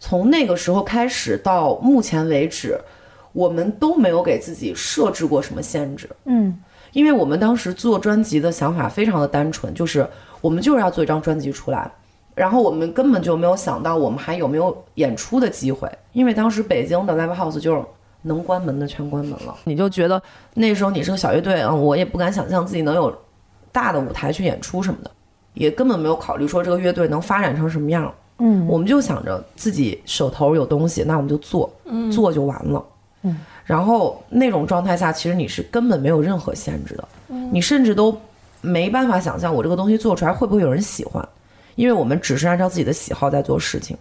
[0.08, 2.80] 从那个时候开始到目前为止，
[3.34, 6.08] 我们都没有给自己设置过什么限制。
[6.26, 6.56] 嗯，
[6.92, 10.08] 因为我们当时做专辑的想法非常的单纯，就是
[10.42, 11.92] 我们就是要做一张专辑出来，
[12.36, 17.84] 然后我们根本就没有想到我们还有没有演出的机会，因为当时北京的 live house 就是
[18.22, 19.58] 能关门的全关门了。
[19.64, 20.22] 你就觉得
[20.54, 23.12] 那时候你是个小乐队啊，我也不敢想象自己能有
[23.72, 25.10] 大的舞台去演出什么的，
[25.56, 28.14] 也根本没有考虑说这个乐队能发展成什么样。
[28.40, 31.72] 嗯，我们就想着自己手头有东西，那我们就做，
[32.12, 32.84] 做就完了。
[33.24, 37.08] 嗯，然后那种状态下，其实你是根本没有任何限制的，
[37.52, 38.16] 你甚至都
[38.62, 41.26] 没办法想象我这个东西做出来会不会有人喜欢，
[41.76, 43.98] 因为我们只是按照自己的喜好在做事情。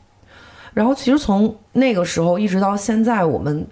[0.72, 3.64] 然后其实从那个时候一直到现在，我们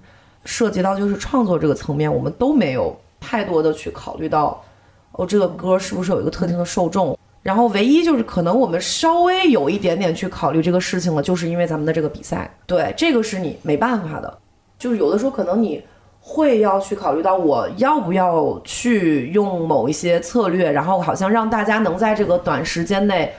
[0.44, 4.62] 涉及到就是创作这个层面，我们都没有太多的去考虑到，
[5.10, 7.18] 哦，这个歌是不是有一个特定的受众。
[7.42, 14.38] 然后唯一就是可能我们稍微有一点点去考虑这个事情了，就是因为咱们的这个比赛，对，这个是你没办法的。
[14.78, 15.82] 就是有的时候可能你
[16.20, 23.32] 会要去考虑到我要不要去用某一些策略，然后好像让大家能在这个短时间内。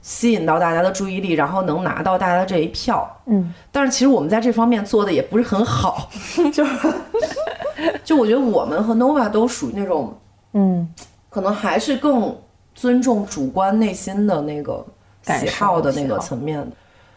[0.00, 3.20] 吸引到大家的注意力，然后能拿到大家的这一票。
[3.26, 6.08] 嗯，但是其实我们在这方面做的也不是很好，
[6.54, 6.64] 就
[8.04, 10.16] 就我觉得我们和 Nova 都属于那种，
[10.52, 10.88] 嗯，
[11.28, 12.34] 可能还是更
[12.78, 14.86] 尊重主观内心的那个
[15.22, 16.64] 喜好的那个层面。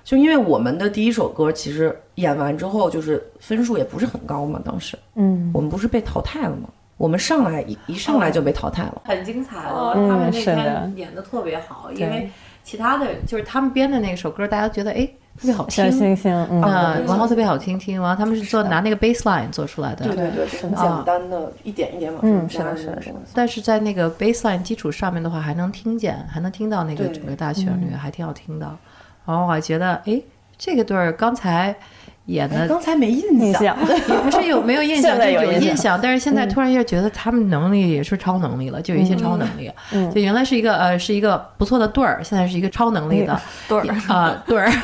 [0.03, 6.67] 就因为我们的第一首歌其实演完之后，就是分数也不是很高嘛，当时，嗯，我们不是被淘汰了吗？
[6.97, 12.29] 我们上来一一上来就被淘汰了，很精彩的，他们那天演的特别好，因为。
[12.63, 16.61] 其他的就是他们编的那首歌，大家觉得哎特别好听，小星星，嗯，
[17.07, 23.01] 然后特别好听听，然后他们是做拿那个 baseline 做出来的，对对对，很简单的一点一点往上加的是的，
[23.33, 28.65] 但是在那个 baseline 基础上面的话，还能听见，还能听到那个整个大旋律，还挺好听的。
[29.25, 30.21] 然后我还觉得哎，
[30.57, 31.75] 这个对儿刚才。
[32.31, 35.99] 演的刚才没印象， 也不是有没有印象，就有印象。
[36.01, 39.71] 但是现在突然又觉得他们能力也是超能力了，就有一些超能力。
[40.13, 44.71] 就原来是一个呃是一个不错的对儿，现在是一个超能力的对儿啊对儿。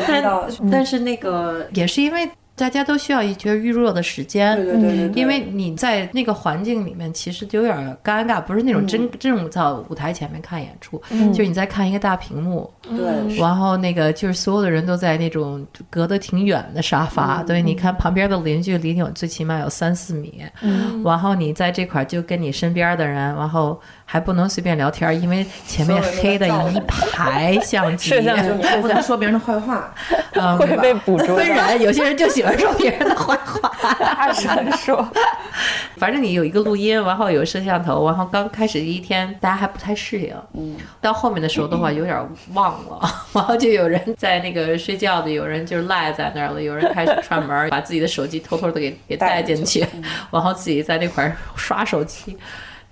[0.06, 0.22] 但
[0.70, 2.28] 但是那个也是因为。
[2.60, 11.00] 大家都需要一些预热的时间，对对对，因为你在那个环境里面，其实就有点尴尬，不是那种真这种在舞台前面看演出，
[11.32, 20.44] 就是你在看一个大屏幕，对，然后那个就是所有的人都在那种隔得挺远的沙发，对，你看旁边的邻居离你最起码有三四米，
[21.02, 23.80] 然后你在这块就跟你身边的人，然后。
[24.12, 29.94] 还不能随便聊天，因为前面黑的一排相机，摄像机不能说别人的坏话，
[30.34, 31.36] 嗯会被捕捉。
[31.36, 33.70] 分人，有些人就喜欢说别人的坏话，
[34.00, 35.08] 大声说。
[35.96, 42.18] 反正你有一个录音，然后有摄像头，然后刚开始第一天大家还不太适应，嗯，到后面的时候的话有点
[42.54, 43.00] 忘了，
[43.32, 49.86] 然后就有人在那个睡觉的，有人就赖在那儿了，有人开始串门，把自己的手机偷偷的给给带进去，
[50.32, 52.36] 然后自己在那块儿刷手机。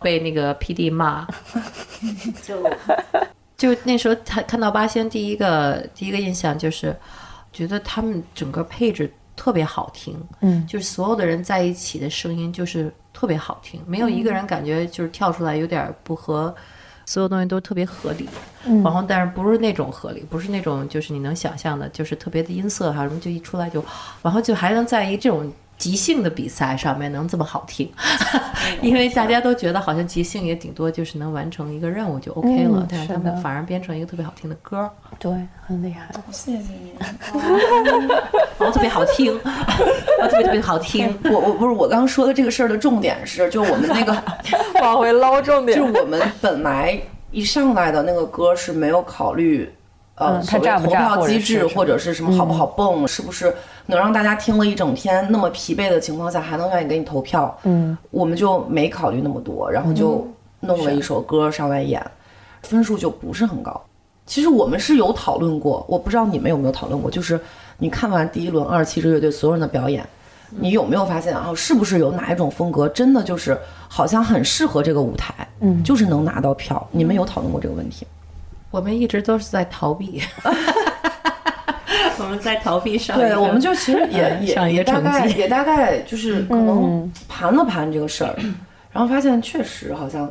[0.01, 1.27] 被那个 P D 骂，
[2.43, 2.63] 就
[3.57, 6.97] 就那时候他看到八仙第一个第一个印象就是
[7.53, 16.55] 觉得他们整个配置特别好听，嗯，就是所有的人在一起的声音就是特别好听，没有一个人感觉就是跳出来有点不合，
[17.07, 18.29] 所有东西都特别合理，
[18.65, 23.85] 然后但是不是那种合理，不是那种就是你能想象的，就是特别的音色哈什么就一出来就，
[24.23, 25.53] 然后就还能在一这种。
[25.79, 27.89] 即兴的比赛上面能这么好听，
[28.83, 35.31] 因为大家都觉得好像即兴也顶多就是能完成一个任务就 OK 了，但是他们反而编成一个特别好听的歌，对，
[35.65, 36.13] 很厉害。
[36.33, 36.93] 谢谢你，
[38.59, 41.17] 哦，特别好听，哦，特别特别好听。
[41.25, 44.21] 我我不是我刚刚说的这个事儿的重点是，就我们那个
[44.83, 49.73] 往回捞重点，就是我们本来一上来的那个歌是没有考虑。
[50.21, 53.55] 呃，所谓投票机制或者是什么好不好蹦，是不是
[53.89, 57.59] 能让大家听了一整天那么疲惫的情况下还能愿意给你投票？
[57.63, 60.29] 嗯，我们就没考虑那么多，然后就
[60.61, 62.05] 弄了一首歌上来演，
[62.63, 63.81] 分数就不是很高。
[64.27, 67.41] 其实我们是有讨论过，我不知道你们有没有讨论过，就是
[67.79, 70.07] 你看完第一轮二十七支乐队所有人的表演，
[70.51, 76.87] 你有没有发现啊，是不是有哪一种风格真的就是好像很适合这个舞台，嗯，就是能拿到票？
[76.91, 78.07] 你们有讨论过这个问题？
[78.71, 80.21] 我们一直都是在逃避，
[82.19, 83.19] 我们在逃避上。
[83.19, 88.35] 对，我们就其实也也 也大概也大概就是可能盘了盘这个事儿，
[88.91, 90.31] 然后发现确实好像，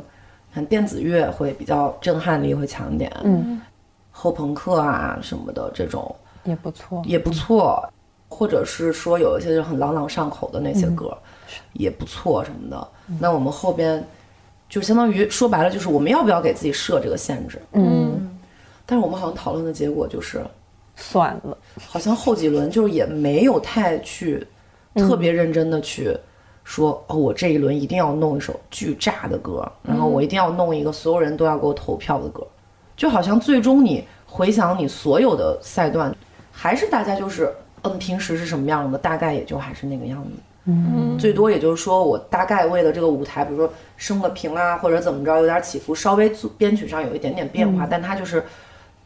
[0.52, 3.60] 看电子乐会比较震撼力会强一点，嗯，
[4.10, 7.88] 后朋克啊什么的这种也不错，也不错，
[8.28, 11.16] 或者是说有一些就很朗朗上口的那些歌
[11.72, 12.88] 也不错什么的。
[13.20, 14.04] 那我们后边。
[14.70, 17.58] 就相当于说白了，就是我们要不要给自己设这个限制？
[17.72, 18.38] 嗯，
[18.84, 20.44] 但是我们好像讨论的结果就是
[20.94, 24.46] 算了，好像后几轮就是也没有太去
[24.94, 26.16] 特别认真的去
[26.64, 32.46] 说哦，我这一轮一定要弄一首巨炸的歌，然后我一定要弄一个所有人都要给我投票的歌，
[32.96, 36.14] 就好像最终你回想你所有的赛段，
[36.52, 40.30] 还是大家就是嗯，平时是什么样的，大概也就还是那个样子。
[40.70, 48.44] 嗯，最多也就是说我大概为了这个舞台，比如说升个平啊，或者怎么着，有点起伏，稍微编曲上有一点点变化，但它就是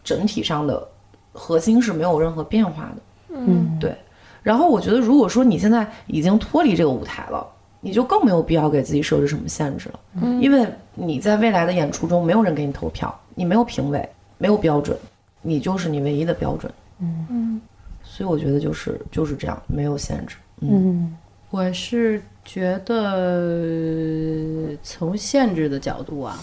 [0.03, 0.89] 整体上的
[1.33, 3.35] 核心是没有任何变化的。
[3.35, 3.97] 嗯，对。
[4.43, 7.47] 然后我觉得，如果说你现在已经脱离这个舞台了，
[7.81, 14.97] 你就更没有必要给自己设置什么限制了，嗯因为你在未来的演出中，没有人给你投票，你没有评委，没有标准，
[15.41, 16.73] 你就是你唯一的标准。
[16.99, 17.61] 嗯嗯，
[18.03, 20.37] 所以我觉得就是就是这样，没有限制。
[20.61, 21.17] 嗯，
[21.51, 26.39] 我是觉得从限制的角度啊，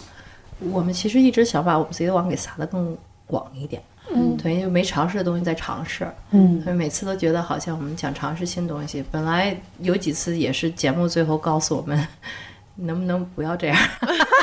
[0.71, 3.82] 我们其实一直想把我们自己的网给撒得更广一点。
[4.13, 9.04] 嗯，等于没尝试的东西在尝试，嗯，所以每次都觉得好像我们想尝试新东西。
[9.12, 12.08] 本来有几次也是节目最后告诉我们，
[12.76, 13.78] 能不能不要这样，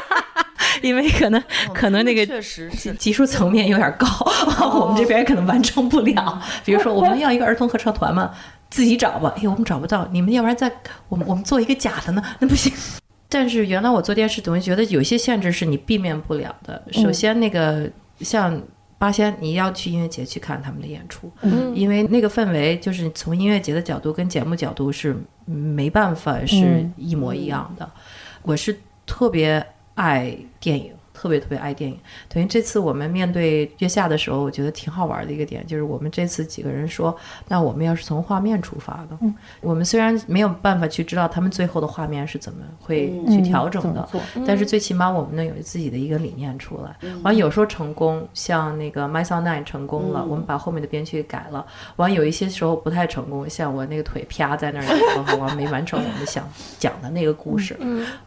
[0.82, 1.42] 因为可能
[1.74, 4.06] 可能那个确实是技术层面有点高，
[4.78, 6.40] 我们这边可能完成不了。
[6.64, 8.30] 比如说我们要一个儿童合唱团嘛，
[8.70, 10.70] 自己找吧，哎，我们找不到，你们要不然再
[11.08, 12.22] 我们我们做一个假的呢？
[12.38, 12.72] 那不行。
[13.28, 16.80] 但是原来我做电视总觉得有些限制是你避免不了的。
[16.92, 18.62] 首先那个像。
[18.98, 21.30] 八仙，你要去音乐节去看他们的演出，
[21.74, 27.90] 因为那个氛围就是从音乐节的角度跟节目角度是没办法是一模一样的。
[28.42, 30.92] 我是特别爱电影。
[31.16, 31.98] 特别特别爱电影，
[32.28, 37.16] 等于这次我们面对月下的时候，我觉得挺好玩的一个点，就是我们这次几个人说，
[37.48, 39.18] 那我们要是从画面出发的，
[39.62, 44.06] 我们虽然没有办法去知道他们最后的画面是怎么会去调整的，
[44.46, 46.94] 但是最起码我们能有自己的一个理念出来。
[47.22, 51.64] 完有时候成功，像那个《My Song Nine》成功了，我们把后面的编曲改了。
[51.96, 56.46] 完有一些时候不太成功，像我那个腿啪在那儿的时候，完没完成我们想
[56.78, 57.74] 讲的那个故事。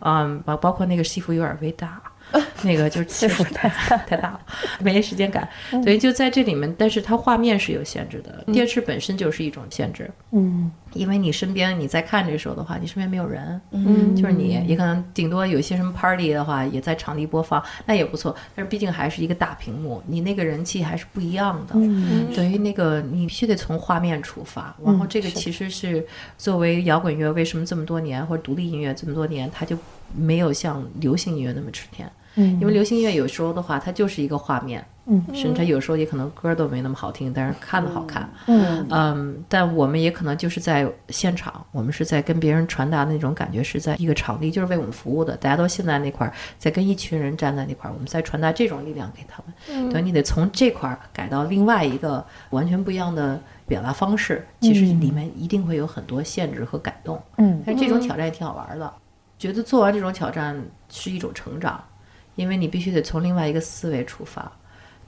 [0.01, 2.01] 嗯，包包括那个西服有点微大。
[2.63, 3.69] 那个就是气数太
[4.07, 4.41] 太大了，
[4.79, 5.47] 没时间赶，
[5.83, 6.73] 所以就在这里面。
[6.77, 10.09] 但是它画面是有限制的，电视本身就是一种限制。
[10.31, 18.35] 嗯，因为你身边你在看这时候的话，你身边没有人，嗯，就是你，也可能顶多有一些什么 party 的话，也在场地播放，那也不错。
[18.55, 21.73] 但是毕竟还是一个大屏幕，你那个人气还是不一样的。
[21.75, 24.75] 嗯，等于那个你必须得从画面出发。
[24.85, 26.05] 然后这个其实是
[26.37, 29.77] 作为摇滚乐为什么这么多年或者独立音乐这么多年，它就
[30.15, 32.09] 没有像流行音乐那么吃甜。
[32.35, 38.85] 因为流行音乐有时候的话，它就是一个画面，嗯，甚至有时候也可能歌都没那么好听，但是看的好看，嗯。
[38.89, 49.89] 嗯，但我们也可能就是在现场，我们是在跟别人传达那种感觉，是在一个场地，就是为我们服务的，大家都现在那块儿，在跟一群人站在那块儿，我们在传达这种力量给他们。
[49.91, 58.93] 对，你得从这块儿改到另外一个完全不一样的表达方式，其实里面一定会有很多限制和改动，嗯，但是这种挑战也挺好玩的，
[59.37, 60.55] 觉得做完这种挑战
[60.89, 61.83] 是一种成长。
[62.39, 64.49] 因为你必须得从另外一个思维出发，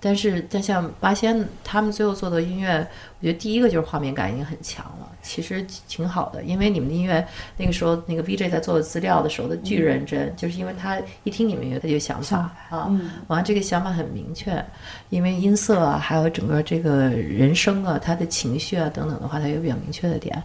[0.01, 2.85] 但是但像八仙他们最后做的音乐，
[3.19, 6.43] 我觉得第一个就是画面感已经很强了，其实挺好的。
[6.43, 12.91] 因为你们的音乐那个时候那个 VJ 在做资料的时候他巨认真，就是因为他一听你们音乐他就想法啊，
[13.27, 14.61] 完了这个想法很明确，
[15.09, 20.43] 因为音色啊，还有整个这个人声啊，他的情绪啊等等的话，他有比较明确的点。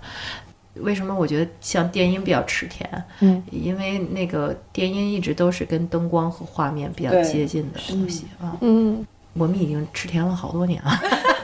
[0.80, 2.88] 为什么我觉得像电音比较吃甜？
[3.20, 8.56] 嗯，因为那个电音一直都是跟灯光和画面比较接近的东西啊。
[8.60, 11.00] 嗯，我们已经吃甜了好多年了。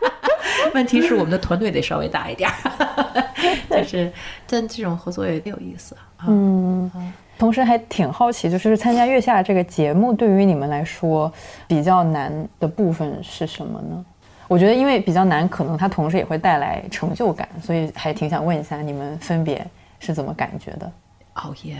[0.75, 3.25] 问题是我们的团队得稍微大一点儿，
[3.68, 4.11] 就是
[4.47, 6.25] 但这种合作也挺有意思啊。
[6.29, 6.90] 嗯，
[7.38, 11.31] 同时还挺好奇，就是参加月下这个节目对于你们来说
[11.66, 14.05] 比较难的部分是什么呢？
[14.49, 19.67] 我觉得，因为比较难，可能它同时也会带来成就感，所以还挺想问一下你们分别
[19.99, 20.91] 是怎么感觉的？
[21.35, 21.77] 熬夜，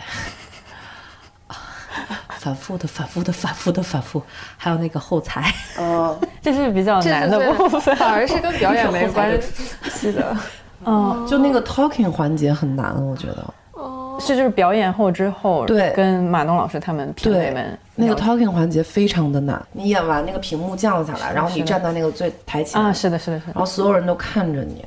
[2.39, 4.23] 反复的、反复的、反复的、反复，
[4.57, 9.39] 还有那个后台，哦，这是比较难的部分，反而是跟表演没关
[9.91, 10.37] 系的。
[10.85, 13.55] 嗯，就那个 talking 环节很难，我觉得。
[14.23, 19.61] 是就是表演后之后，对，跟马东老师他们评委们那个 talking 环节非常的难。
[19.73, 24.85] 你演完那个屏幕降下来，然后你站在那个最台前啊，是的，是的，是的，然后所有人都看着你，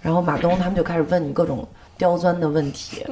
[0.00, 1.66] 然后马东他们就开始问你各种
[1.98, 3.04] 刁钻的问题，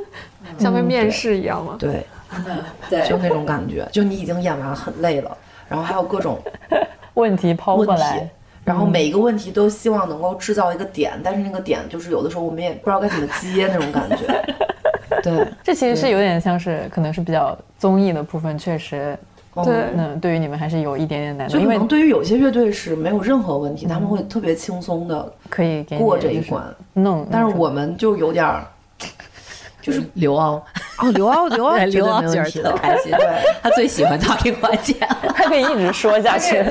[0.58, 1.76] 像被面试一样吗？
[1.78, 2.06] 对，
[2.88, 5.36] 对，就那种感觉，就你已经演完很累了，
[5.68, 6.38] 然后还有各种
[7.14, 8.30] 问题抛过来，
[8.70, 14.44] 然后每一个问题都希望能够制造一个点，但是那个点就是有的时候我们也不知道该怎么接那种感觉。
[15.24, 19.18] 对，这其实是有点像是，可能是比较综艺的部分，确实，
[19.64, 21.58] 对，那对于你们还是有一点点难度。
[21.58, 28.64] 就可能对于有些乐队是没有任何问题，他们会特别轻松的可以过这一关弄，但是我们就有点儿。
[29.82, 30.62] 就是刘傲
[31.00, 33.26] 哦，刘傲，刘傲，刘傲觉得特开心，对
[33.62, 34.94] 他最喜欢 talking 环节，
[35.34, 36.64] 他可以一直说下去。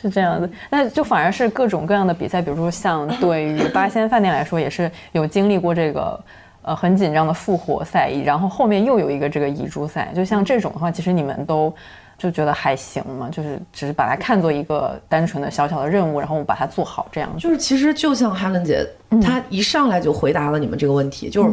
[0.00, 6.18] 是这样的，那就反而是各种各样的比赛，比如说像对于八仙饭店来说，也是有经历过这个
[6.62, 11.74] 呃很紧张的复活赛，然后后面又有一个这个遗珠赛，就像这种的话，其实你们都
[12.16, 17.28] 就觉得还行嘛，就是只是把它看作一个单纯的小小的任务，然后我把它做好这样。
[17.38, 18.86] 就是其实就像哈伦姐，
[19.22, 21.50] 她一上来就回答了你们这个问题，就是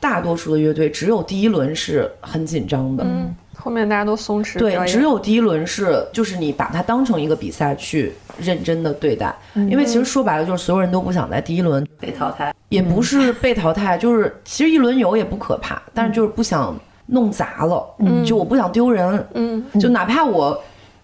[0.00, 3.04] 大多数的乐队只有第一轮是很紧张的。
[3.04, 18.24] 嗯后面大家都松弛，对，只有第一轮是，就是你把它当成一个比赛去认真的对待，因为其实说白了就是所有人都不想在第一轮被淘汰，也不是被淘汰，就是其实一轮游也不可怕，但是就是不想弄砸了，嗯。
[18.24, 20.58] 就我不想丢人，嗯，就哪怕我。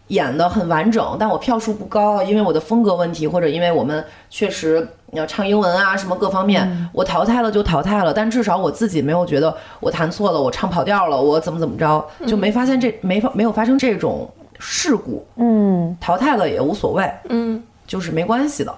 [0.09, 8.13] 演的很完整，但我票数不高，因为我的风格问题，或者因为我们确实要唱英文啊，什么各方面，我淘汰了就淘汰了。
[8.13, 15.27] 但至少我自己没有觉得我弹错了，我唱跑调了，我怎么怎么着，就没发现这没发没有发生这种事故。
[15.37, 18.75] 嗯，淘汰了也无所谓，嗯，就是没关系的。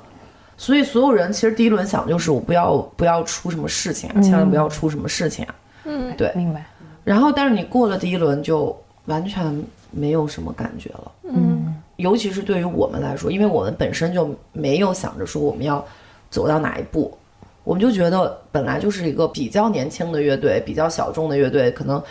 [0.57, 5.55] 所以所有人其实第一轮想就是我不要不要出什么事情啊，千万不要出什么事情啊。
[5.85, 6.65] 嗯，对，明白。
[7.05, 8.77] 然后但是你过了第一轮就
[9.07, 9.65] 完全。
[9.93, 15.83] 没有什么感觉了，嗯，尤其是对于我们来说，因为我们本身就没有想着说我们要
[16.31, 17.17] 走到哪一步，
[17.65, 22.03] 我们就觉得本来就是一个比较年轻的乐队，比较小众的乐队，可能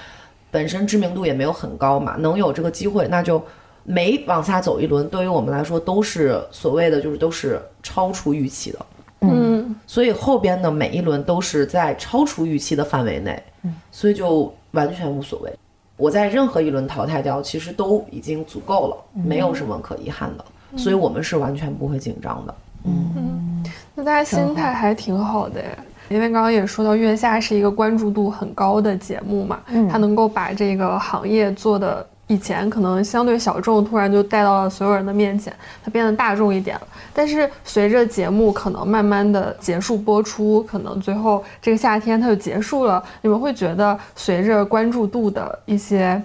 [0.51, 3.41] 本身知名度也没有很高嘛，能有这个机会，那就
[3.83, 8.85] 每往下走一轮，对于我们来说都是所谓的就是都是超出预期的，
[9.21, 15.53] 嗯，所以后边的每一轮都是在超出预期的范围内，嗯，所以就完全无所谓。
[15.97, 20.43] 我在任何一轮淘汰掉，其实都已经足够了，没有什么可遗憾的，
[20.77, 22.53] 所以我们是完全不会紧张的。
[22.85, 23.63] 嗯，
[23.93, 25.61] 那大家心态还挺好的，
[26.09, 29.59] 因为刚刚也说到，月下是一个关注度很高的节目嘛，
[29.89, 32.05] 它能够把这个行业做的。
[32.27, 36.87] 以前可能相对小众，突然就带到了所有人的面前，它变得大众一点了。
[37.13, 43.03] 但是随着节目可能慢慢的结束播出，可能最后这个夏天它就结束了。
[43.21, 46.19] 你们会觉得随着关注度的一些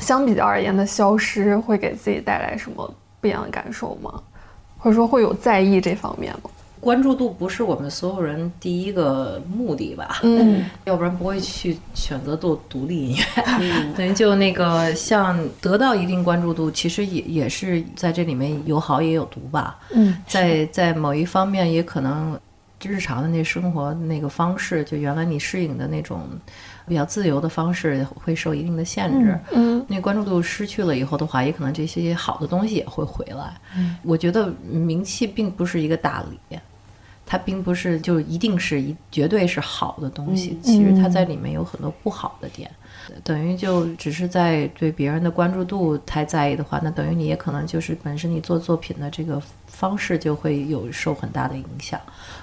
[0.00, 4.12] 相比较而言的消失，会给自己带来什么不一样的感受吗？
[4.82, 6.50] 或者说会有在意这方面吗？
[6.80, 10.18] 关注度不是我们所有人第一个目的吧？
[10.24, 13.22] 嗯， 要不然不会去选择做独立音乐。
[13.60, 19.78] 嗯， 等于就那个像得到一定关注度，其实也也是在这里面有好也有毒吧。
[19.94, 22.36] 嗯，在在某一方面也可能
[22.82, 26.22] 日常的那生活那个方式，就原来你适应的那种
[26.86, 29.38] 比较自由的方式，会受一定的限制。
[29.52, 33.54] 嗯，那关注度失去了以后的话，也可能这些好的东西也会回来。
[33.76, 36.58] 嗯，我觉得名气并不是一个大理。
[37.24, 42.70] 它并不是就一定是一绝对是好的东西，其实它在里面有很多不好的点，
[43.24, 51.98] 等于就只是在对别人的关注度太在意的话，那等于你也可能就是本身你做作品的这个方式就会有受很大的影响，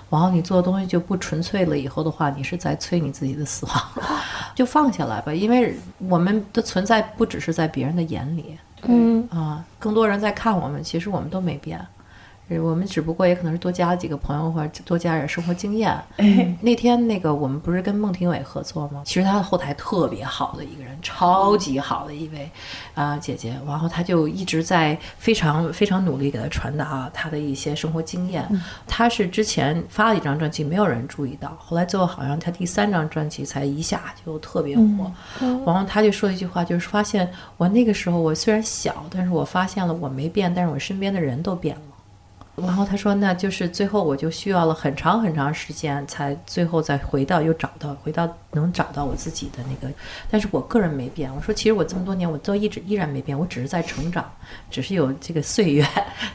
[0.10, 3.76] 然后你做的东西就不纯粹了，以后的话你是在催你自己的死亡，
[4.55, 11.80] 就放下来吧，因为我们的存在不只是在别人的眼里，嗯啊，更多人在看我们，其实我们都没变。
[12.57, 15.95] 我们只不过也可能是多加了几个朋友，或者多加点生活经验。
[16.61, 19.03] 那天那个我们不是跟孟庭苇合作吗？
[19.05, 22.49] 其实她的后台特别好的一个人，超级好的一位
[22.95, 23.53] 啊姐姐。
[23.67, 28.47] 然后她就一直在非常非常努力给她传达她的一些生活经验。
[28.87, 35.11] 她是之前发了一张专辑，没有人注意到，后来最后好像她第三张专辑才一下就特别火。
[35.39, 41.81] 然后她就说一句话，就是发现我那个时候我虽然小，但是我发现了我没变，但是我身边的人都变了。
[42.66, 49.93] 然后他说，那就是最后我就需要了很长很长时间，才最后再回到又找到回到能找到我自己的那个。
[50.30, 51.34] 但是我个人没变。
[51.36, 54.30] 我说，其实我这么多年我都一直依然没变，我只是在成长，
[54.70, 55.86] 只是有这个岁月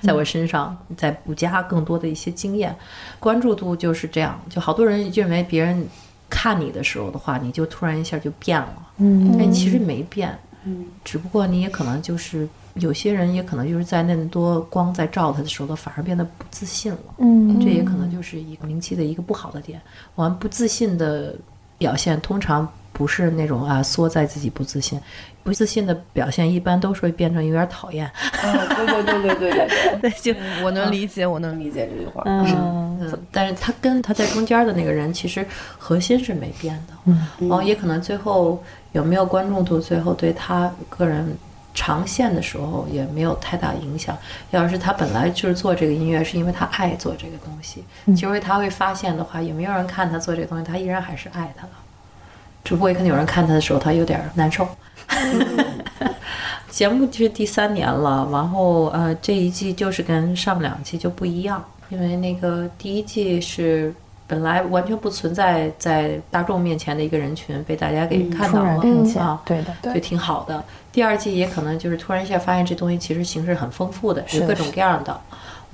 [0.01, 2.75] 在我身上在补加更多的一些经验。
[3.19, 5.87] 关注度就是这样，就好多人认为别人
[6.29, 8.75] 看你的时候的话，你就突然一下就变了。
[8.99, 10.39] 嗯，但其实没变。
[10.65, 12.49] 嗯，只不过你也可能就是。
[12.79, 16.99] 有些人也可能就是在那么多光在照他的时候，他反而变得不自信了。
[17.19, 19.81] 嗯，这也可能就是一个名气的一个不好的点。
[20.17, 21.37] 我们不自信的
[21.79, 24.99] 表现，通常不是那种啊缩在自己不自信，
[25.43, 28.11] 不自信的表现一般都是会变成有点讨厌。
[28.41, 30.35] 对对对对对对 对，就
[30.65, 32.23] 我能理解，我能理解这句话。
[32.25, 35.45] 嗯嗯，但是他跟他在中间的那个人，其实
[35.77, 36.95] 核心是没变的。
[37.05, 41.37] 嗯，然后也可能最后有没有观众度，最后对他个人。
[41.77, 44.17] 长线的时候也没有太大影响。
[44.53, 47.83] 要是他本来就是做这个音乐，是因为他爱做这个东西，
[48.15, 51.73] 其实他会发现的话，也没有人看他做这个东西，他依然还是爱他的。
[52.65, 54.67] 只不过可能有人看他的时候，他有点难受。
[56.71, 63.95] 节目就是第三年了，然后呃，这一季就是跟上两季就不一样，因为那个第一季是
[64.27, 68.81] 本来完全不存在在大众面前的一个人群被大家给看到了，
[69.21, 70.65] 啊，对的，就挺好的。
[70.91, 75.21] 第二季也可能就是突然一下发现这东西其实形式很丰富的，有各种各样的。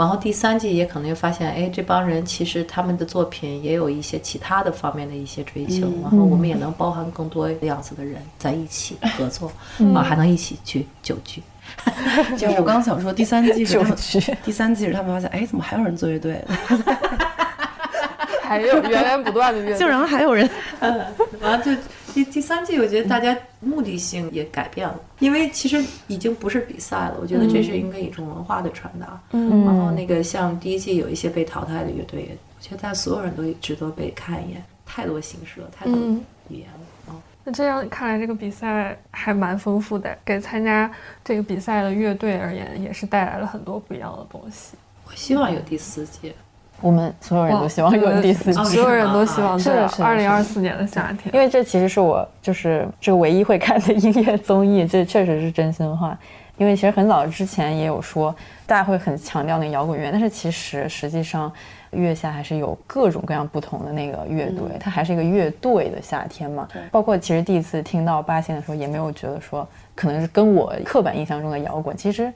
[0.01, 9.53] 然后第三季也可能又发现，哎，这帮人其实他们的作品也有一些其他的方面的一些追求，然后我们也能包含更多样子的人在一起合作，
[9.95, 11.43] 啊，还能一起去酒局。
[12.39, 13.99] 就是我刚想说，第三季是他们
[14.43, 16.43] 第三季是他们发现，哎，怎么还有人做乐队？
[18.43, 20.49] 还有源源不断的乐队，竟然还有人，
[20.81, 21.71] 完了就
[22.13, 29.21] 第第三季，我觉得大家目的性也改变了，因为其实已经不是比赛了，我觉得这是应该一种文化的传达。
[29.33, 36.81] 嗯然后那个像第一季有一些被淘汰的乐队，我觉得大家所有人都值得被看一眼，太多形式了，太多嗯语言了。
[37.09, 40.91] 嗯那这样看来，这个比赛还蛮丰富的，给参加
[41.25, 44.77] 这个比赛的乐队而言，也是带来了很多不一样的东西。
[45.07, 46.35] 我希望有第四季。
[46.81, 48.65] 我们所有人都希望有第四季哦。
[48.65, 56.19] 所有人都希望对是二零二四年的夏天，因为这其实是我就是这个唯一会看的音乐综艺， 这确实是真心话。
[56.57, 58.35] 因为其实很早之前也有说，
[58.67, 61.51] 大家会很强调那个摇滚乐，但是其实实际上
[61.93, 66.69] 月下还是有各种各样不同的那个乐队，它还是一个乐队的夏天嘛。
[66.91, 72.31] 包括其实第一次听到八仙的时候，也没有觉得说可能是跟我刻板印象中的摇滚其实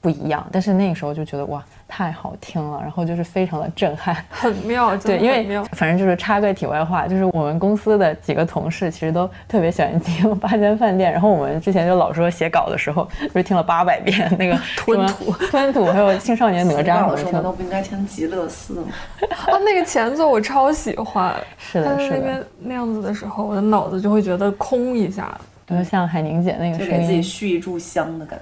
[0.00, 4.16] 不一样，但是那个时候就觉得哇太好听了，然后就是非常的震撼。
[4.30, 5.62] 很妙， 真对，因为。
[5.72, 17.52] 反正就是插个题外话，就是我们公司的几个同事其实都特别喜欢听八仙饭店，然后我们之前就老说写稿的时候，就是听了八百遍那个 吞吐、吞吐，还有青少年哪吒什么的时候难道。
[17.52, 18.86] 不应该听极乐寺吗？
[19.28, 22.44] 啊， 那个前奏我超喜欢，是的，是的但是那边。
[22.62, 25.36] 那样子的时候，我的脑子就会觉得空一下。
[25.70, 28.40] 比如像海宁姐那个声就给自己，续一炷香的感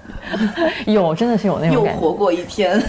[0.85, 2.01] 觉， 有真的是有那种感觉。
[2.01, 2.81] 又活过一天。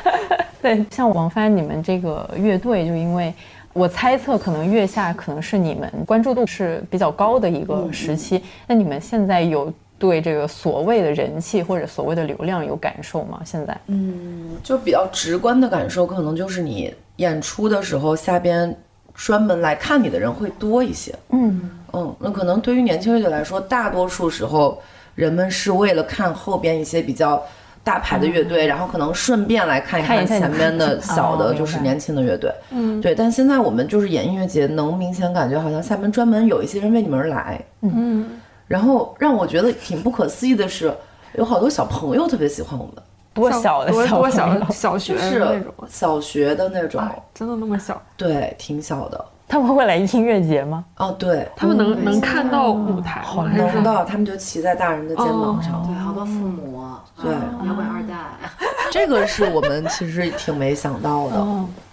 [0.62, 3.34] 对，像王帆你们这个乐队，就因为
[3.74, 8.42] 我猜测，可能月下可能是你们关注度是比较高的一个时期。
[8.66, 13.40] 那你们现在有对这个所谓的人气或者所谓的流量有感受吗？
[13.44, 13.76] 现在？
[13.88, 18.74] 嗯就比较直观的感受，可能就是你演出的时候，下边
[19.14, 21.14] 专门来看你的人会多一些。
[21.30, 24.80] 嗯，嗯，那可能对于年轻乐队来说，大多数时候
[25.14, 27.42] 人们是为了看后边一些比较
[27.84, 32.52] 大牌的乐队，然后可能顺便来看一看前面的 小的，就是年轻的乐队。
[32.70, 37.60] 嗯对，但现在我们就是演音乐节，能明显感觉好像下面专门有一些人为你们而来。
[37.80, 40.94] 嗯，然后让我觉得挺不可思议的是，
[41.34, 42.94] 有好多小朋友特别喜欢我们，
[43.34, 48.00] 多小的多多小朋友小小学是那种，小学的那种，啊，真的那么小？
[48.16, 49.24] 对，挺小的。
[49.52, 50.82] 他们会来音乐节吗？
[50.96, 53.44] 哦，对，他们能能看到舞台吗？
[53.44, 53.72] 还是说？
[53.74, 55.86] 能到，他们就骑在大人的肩膀上。
[55.86, 56.82] 对，好多父母，
[57.22, 57.30] 对。
[57.68, 58.14] 摇滚二代，
[58.90, 61.46] 这个是我们其实挺没想到的，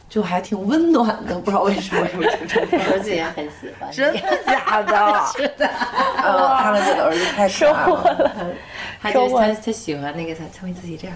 [0.10, 2.80] 就还挺温暖的，不知道为什么有这种。
[2.80, 3.92] 儿子 也很喜欢。
[3.92, 5.26] 真的假的？
[5.38, 5.70] 是的。
[6.18, 8.56] 呃，哈兰姐的儿子太可爱了。
[9.02, 11.16] 他就他他喜欢那个他他会自己这样，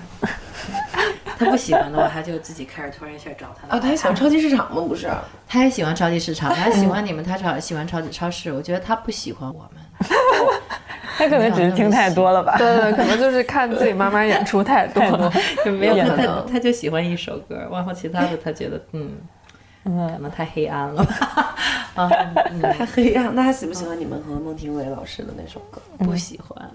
[1.38, 3.74] 他不喜欢的话，他就自己开始突然一下找他的。
[3.74, 4.82] 啊，他还喜欢超级市场吗？
[4.88, 5.10] 不是。
[5.48, 8.54] 他也喜欢超级市场，他喜欢 你们，他超喜欢超级超市。
[8.54, 9.83] 我觉得他不喜欢我们。
[11.18, 12.56] 他可能只是听太多了吧。
[12.58, 15.32] 对对，可能就是看自己妈妈演出太多 了。
[15.64, 19.12] 就没有他有可能他就喜欢一首歌，然后其他的他觉得嗯，
[19.84, 19.90] 可
[20.20, 21.56] 能太黑暗了吧。
[21.96, 22.10] 啊，
[22.50, 23.34] 嗯，太黑暗。
[23.36, 25.80] 那他喜不喜欢你们和孟庭苇老师的那首歌？
[26.00, 26.70] 不喜欢。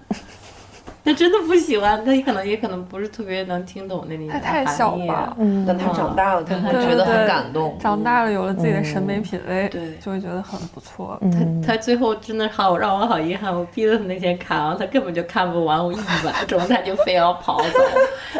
[1.05, 5.33] 他真的不喜欢，他也可能也可能不是特别能听懂那里面他的太小含义吧？
[5.39, 7.77] 嗯，但他长大了，他会觉得很感动。
[7.79, 11.17] 长大了有了自己的审美品味，对就会觉得很不错。
[11.21, 15.95] 嗯他他最后真的好让我好遗憾，我逼着他那天看，然后他根本就看不完，我一
[16.25, 17.79] 晚钟他就非要跑走，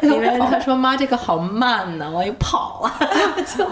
[0.03, 2.91] 因为他说妈这个好慢呢，我又跑了，
[3.57, 3.65] 就。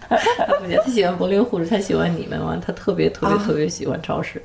[0.08, 4.42] 他不觉得他喜欢柏林护士，他喜欢你们嘛，他特别特别特别喜欢超市。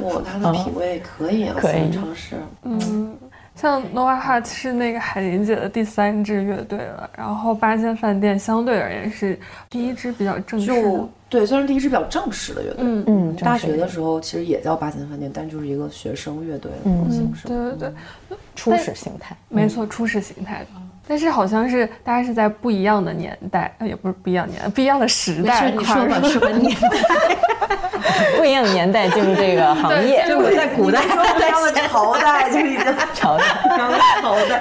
[0.00, 2.36] 哇，他的品味可以啊，可以喜欢超市。
[2.62, 3.16] 嗯，
[3.54, 9.38] 像 Nova Heart 是那个海林姐的第三支乐队了，然后八仙饭店相对而言是
[9.68, 10.70] 第一支比较正式。
[11.30, 12.78] 对，算是第一支比较正式的乐队。
[12.80, 17.46] 嗯嗯，大学的时候其实也叫八仙饭店，但就是一个学生乐队的嗯那种形式。
[17.48, 17.92] 对对
[18.30, 19.36] 对，初始形态。
[19.48, 20.68] 没错，初始形态的。
[21.08, 26.76] 但是好像是大家是在不一样的年代，呃也不是不一样年代，不一样的时代事，你说吧，跨说吧，你
[28.36, 31.00] 不一样的年代进入这个行业，就我在古代，
[31.38, 32.84] 在样的朝代就已经
[33.14, 33.44] 朝代
[34.20, 34.60] 朝代。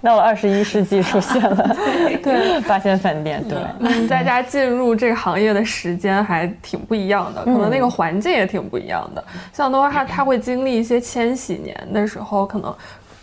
[0.00, 1.76] 到了二十一世纪出现了
[2.22, 2.60] 对。
[2.62, 9.24] 八仙饭店，对，嗯，大家进入这个行业的时间还挺不一样的，可能那个环境也挺不一样的。
[9.52, 12.74] 像 Nova Heart，它会经历一些千禧年的时候，可能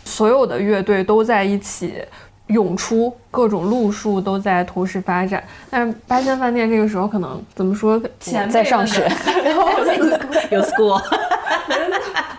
[0.04, 2.02] 所有的乐队都在一起
[2.50, 5.42] 涌出，各种路数都在同时发展。
[5.70, 9.10] 但是八仙饭店这个时候可能怎么说，前在上学，
[9.44, 9.70] 然 后
[10.50, 11.00] 有 school，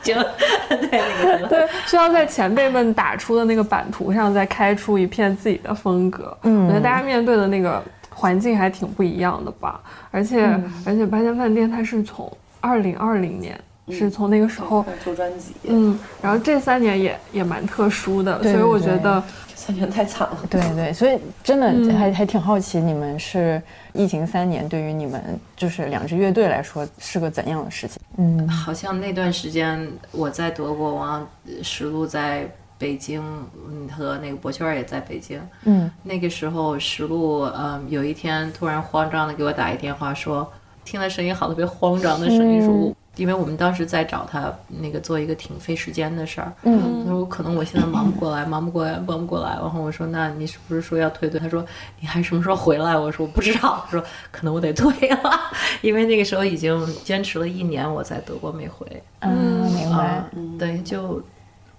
[0.03, 0.13] 就
[0.69, 6.37] 对那个对，需要在前辈们打出的那个版图上再开出一片自己的风格。
[6.43, 9.79] 嗯，我觉得大家面对的那个环境还挺不一样的吧。
[10.11, 10.45] 而且
[10.85, 13.59] 而且八仙饭店它是从二零二零年。
[13.89, 20.37] 是从那个时候做专辑，嗯，然后这三年也也蛮特殊的，所以我觉得这三年太惨了。
[20.49, 23.61] 对对，所以真的还还挺好奇，你们是
[23.93, 28.01] 疫情三年，对于你们就是两支乐队来说是个怎样的事情？
[28.17, 31.27] 嗯，好像那段时间我在德国，王
[31.61, 32.49] 石路在
[32.79, 33.21] 北京，
[33.69, 40.51] 嗯，和那个博圈也在北京，嗯，那个时候石路，嗯，有一天突然慌张的给我打一电话，说
[40.83, 42.95] 听他声音好，特别慌张的声音，说。
[43.21, 49.51] 因为我们当时在找他那个做一个挺费时间的事儿，嗯，他说可能我现在忙不过来，忙不过来，忙不过来。
[49.51, 51.39] 然后我说那你是不是说要退队？
[51.39, 51.63] 他说
[51.99, 52.97] 你还什么时候回来？
[52.97, 53.85] 我说我不知道。
[53.85, 55.39] 他说可能我得退了，
[55.81, 58.87] 因为那个时候已经坚持了一年，我在德国没回。
[59.19, 60.23] 嗯，明白。
[60.57, 61.21] 对，就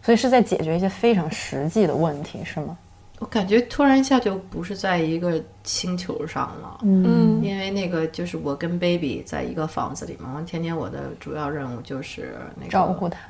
[0.00, 2.76] 所以是在解决一些非常实际的问题，是吗？
[3.22, 13.20] 我感觉突然一下就不是在一个星球上了，嗯，因为那个就是我跟 baby 在一个房子里嘛，天天我的主要任务就是那个照顾他。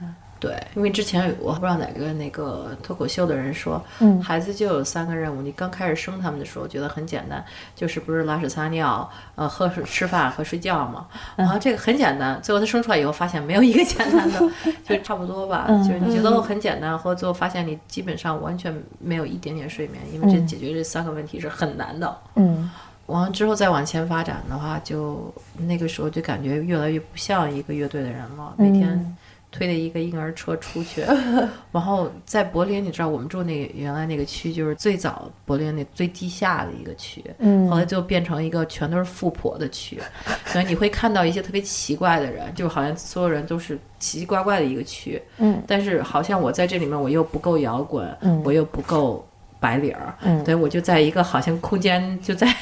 [0.42, 5.40] 对，因为之前我不知道哪个那个脱口秀的人说，嗯，孩子就有三个任务。
[5.40, 7.44] 你刚开始生他们的时候觉得很简单，
[7.76, 11.06] 就是不是拉屎撒尿，呃，喝水吃饭和睡觉嘛。
[11.36, 14.40] 然后这个很简单，最后他生出来以后发现没有一个简单的，
[14.84, 15.68] 就差不多吧。
[15.68, 22.16] 就是你觉得很简单，或最后发现你基本上完全没有一点点睡眠，因为这解决这三个问题是很难的。
[22.34, 22.68] 嗯，
[23.06, 29.16] 完了之后再往前发展的话，就那个时候就感觉越来越不像一个乐队的人了，每天。
[29.52, 31.02] 推了一个婴儿车出去，
[31.70, 40.00] 然后在柏林，你知道我们住那个原来那个区，就是最早柏林那最地下的一个区，嗯，后来就变成一个全都是富婆的区，
[40.46, 49.24] 所以你会看到一些特别奇怪的人，就好像所有人都是奇奇怪怪的一个区，嗯，但是好像我在这里面我又不够摇滚，嗯，我又不够。
[49.62, 52.52] 白领儿，嗯，对我就在一个好像空间，就在，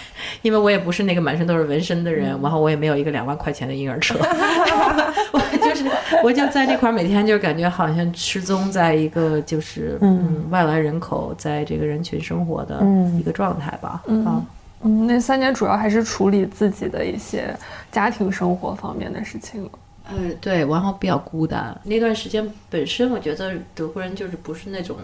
[0.43, 4.15] 因为我也不是那个满身都是纹身的人，然后我也没有一个两万块钱的婴儿车，
[5.33, 5.91] 我就是
[6.23, 12.85] 我就在那块儿每天就感觉好像失踪在一个就是嗯外来人口在这个人群生活的
[13.19, 14.45] 一个状态吧，嗯
[14.83, 17.57] 嗯，那三年主要还是处理自己的一些
[17.91, 19.71] 家庭生活方面的事情了，
[20.13, 24.99] 嗯，对，然后比较孤单，那段时间本身我觉得德国人就是不是那种。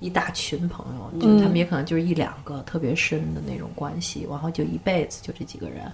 [0.00, 5.90] 一大群朋友，就他们也可能就是一两个特别深的那种关系，然后就一辈子就这几个人，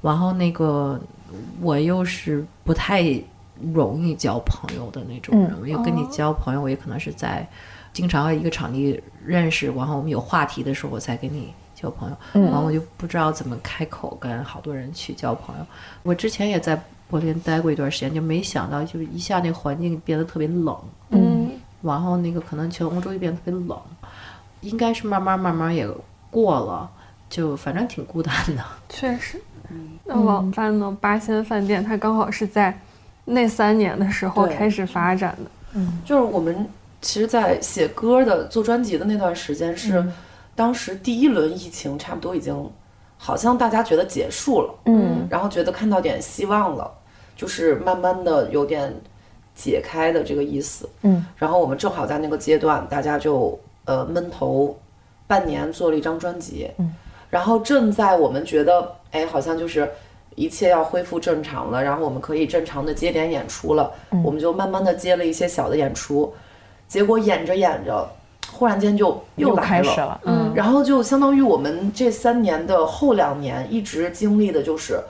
[0.00, 0.98] 然后那个
[1.60, 3.02] 我又是不太
[3.74, 7.46] 容易交朋友的那种人，我又跟你交朋友，我也可能是在
[7.92, 15.66] 经常一个场地认识，然后我们有话题的时候我才跟你交朋友，然后我就不知道怎么开口跟好多人去交朋友。
[16.02, 20.74] 我之前也在柏林待过一段时间，就没想到就是一下那环境变得特别冷。
[21.10, 21.50] 嗯。
[21.82, 23.78] 然后那个可能全欧洲也变得特别冷，
[24.60, 25.88] 应该是慢慢慢慢也
[26.30, 26.90] 过了，
[27.28, 28.64] 就反正挺孤单的。
[28.88, 29.40] 确实，
[30.04, 30.96] 那网饭呢？
[31.00, 32.76] 八仙饭店它刚好是在
[33.26, 35.50] 那三年的时候开始发展的。
[35.74, 36.66] 嗯，就是我们
[37.00, 40.04] 其实，在写歌的、做专辑的那段时间，是
[40.54, 42.70] 当时第一轮疫情差不多已经，
[43.18, 46.90] 好像大家觉得结束了，嗯，然后觉得看到点希望了，
[47.36, 48.94] 就是慢慢的有点。
[49.56, 54.78] 解开的这个意思，嗯，然后我们正好在那个阶段，大家就呃闷头
[55.26, 56.94] 半年做了一张专辑，嗯，
[57.30, 59.90] 然后正在我们觉得哎好像就是
[60.34, 63.90] 一切要恢复正常了，然后我们可以正常的接点演出了，
[64.22, 66.32] 我们就慢慢的接了一些小的演出，
[66.86, 68.06] 结果演着演着，
[68.52, 75.00] 忽然间就又开始了，嗯，然后就相当于我们这三年的后两年一直经历的就是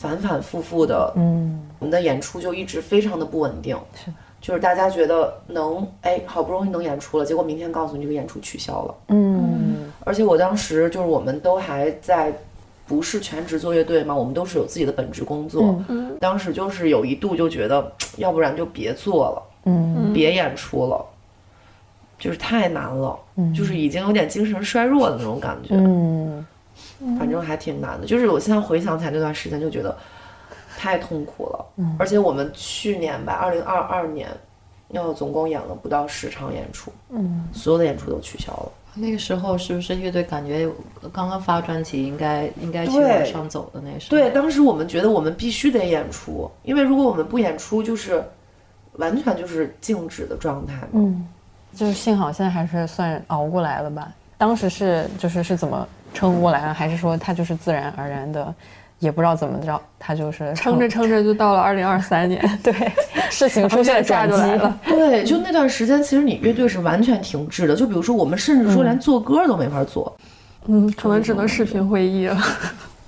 [0.00, 1.60] 反反复复的，嗯。
[1.78, 12.32] 我们的演出就一直非常的不稳定，是，就是大家觉得能，哎，好不容易能演出了，结果明天告诉你这个演出取消了，嗯，而且我当时就是我们都还在，
[12.86, 21.02] 不是全职做乐队嘛，我们都是有自己的本职工作，嗯，当时就是有一度就觉得，要不然就别做了，嗯，别演出了，
[22.18, 26.46] 就是太难了，嗯，就是已经有点精神衰弱的那种感觉，嗯，
[27.18, 29.96] 反正还挺难的，就是我现在回想起来那段时间就觉得。
[30.78, 34.30] 太痛苦了，嗯，而且我们去年吧，二零二二年，
[34.88, 38.72] 要总共演了不到十场演出，嗯，所有的演出都取消了。
[38.94, 40.66] 那个时候是不是乐队感觉
[41.12, 44.08] 刚刚发专辑，应该应该去往上走的那时候？
[44.08, 48.24] 对，当时我们觉得我们必须得演出，因为如果我们不演出，就是
[48.92, 50.88] 完全就是静止的状态嘛。
[50.94, 51.28] 嗯，
[51.74, 54.10] 就是幸好现在还是算熬过来了吧。
[54.38, 58.54] 当时是就是是怎么撑过来了，还是说他就是自然而然的，
[58.98, 62.72] 也不知道怎么着，他就是撑着撑着就到了二零二三年， 对，
[63.30, 64.78] 事情出现转机了。
[64.84, 67.74] 对，就那段时间，其实你乐队是完全停滞的。
[67.74, 70.14] 就比如说，我们甚至说连做歌都没法做，
[70.66, 72.38] 嗯，可能只能视频会议了。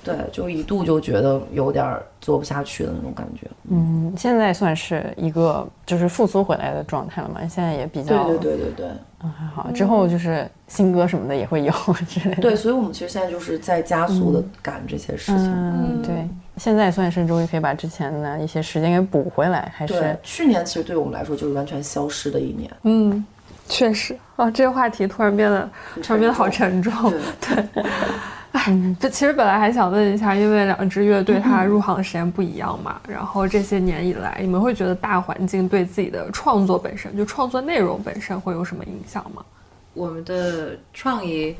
[0.05, 3.47] 对，就一度就觉得有点做不下去的那种感觉。
[3.71, 7.41] 嗯，现在算是一个就是复苏回来的状态了嘛？
[7.49, 8.87] 现在也比较对对对对对，
[9.23, 9.71] 嗯还好。
[9.71, 11.73] 之后就是新歌什么的也会有
[12.09, 12.43] 之类的。
[12.43, 15.53] 对，所以我们其实现在就是在加速的赶这些事情。
[15.53, 22.71] 嗯，对，现在算是终于可以把之前的一些时间给补回来，还是去年其实对我们来说就是完全消失的一年。
[22.83, 23.25] 嗯，
[23.69, 25.71] 确实啊，这个话题突然变得
[26.03, 26.93] 突然变得好沉重。
[27.41, 27.83] 对。
[28.53, 39.43] 哎，这其实本来还想问一下，因为两支乐队它入行的时间不一样嘛，然后这些年以来，你们会觉得大环境对自己的创作本身，就创作内容本身会有什么影响吗？
[39.95, 41.55] 我们的创意，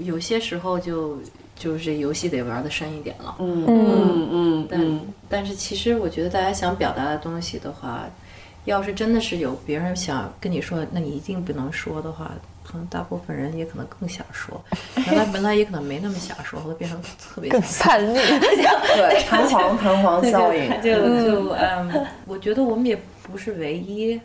[0.00, 1.18] 有些时候就
[1.54, 3.36] 就是游戏得玩的深一点了。
[3.38, 8.04] 嗯嗯嗯，但但是其实我觉得大家想表达的东西的话，
[8.64, 12.32] 要是真的是有别人想跟你说，那你一定不能说的话。
[12.66, 14.60] 可能大部分人也可能更想说，
[15.06, 17.50] 原来 本来也可能没那么想说，后来变成特别
[17.80, 18.14] 叛逆，
[18.96, 20.92] 对弹簧弹簧效应，就
[21.24, 24.20] 就嗯，我觉得我们也不是唯一，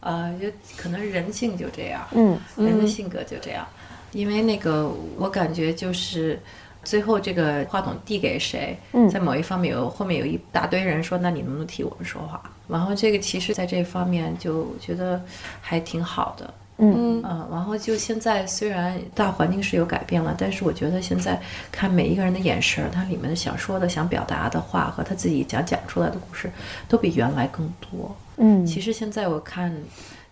[0.00, 3.66] 呃，就可能人性就这样，嗯，人的性格就这样，
[4.12, 6.40] 因为那个我感觉就是
[6.82, 8.76] 最后这个话筒递给谁，
[9.10, 12.42] 在某一方面有后面有一大堆人说，那你能不能替我们说话？
[12.68, 15.22] 然后这个其实在这方面就觉得
[15.60, 16.52] 还挺好的。
[16.84, 26.50] 嗯啊，然后就现在虽然大环境是有改变了，但是我觉得现在看每一个人的眼神，他里面想说的、想表达的话和他自己想讲出来的故事，
[26.88, 28.16] 都比原来更多。
[28.38, 29.72] 嗯，其实现在我看，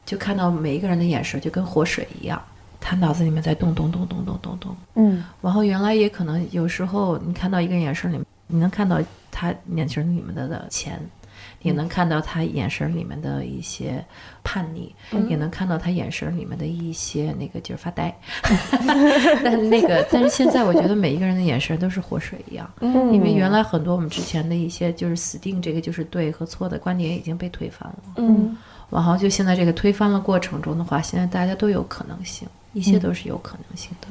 [0.04, 2.42] 就看到每一个人的眼神就跟活水一样，
[2.80, 4.76] 他脑子里面在动动动动动动动。
[4.96, 11.00] 嗯，然后原来也可能有时候你看到一个眼神里面，你能看到他眼神里面的的钱。
[11.62, 14.04] 也能看到他眼神里面的一些
[14.42, 14.94] 叛逆，
[15.28, 18.14] 也能看到他眼神里面的一些那个就是发呆。
[19.44, 27.98] 但那个，但是现在我觉得每一个人的眼神都是活水一样，因为原来很多我们之前的一些就是死定这个就是对和错的观点已经被推翻了。
[28.16, 28.56] 嗯，
[28.88, 34.08] 然后就现在这个推翻了过程中的话，现在大家都有可能性，一切都是有可能性的。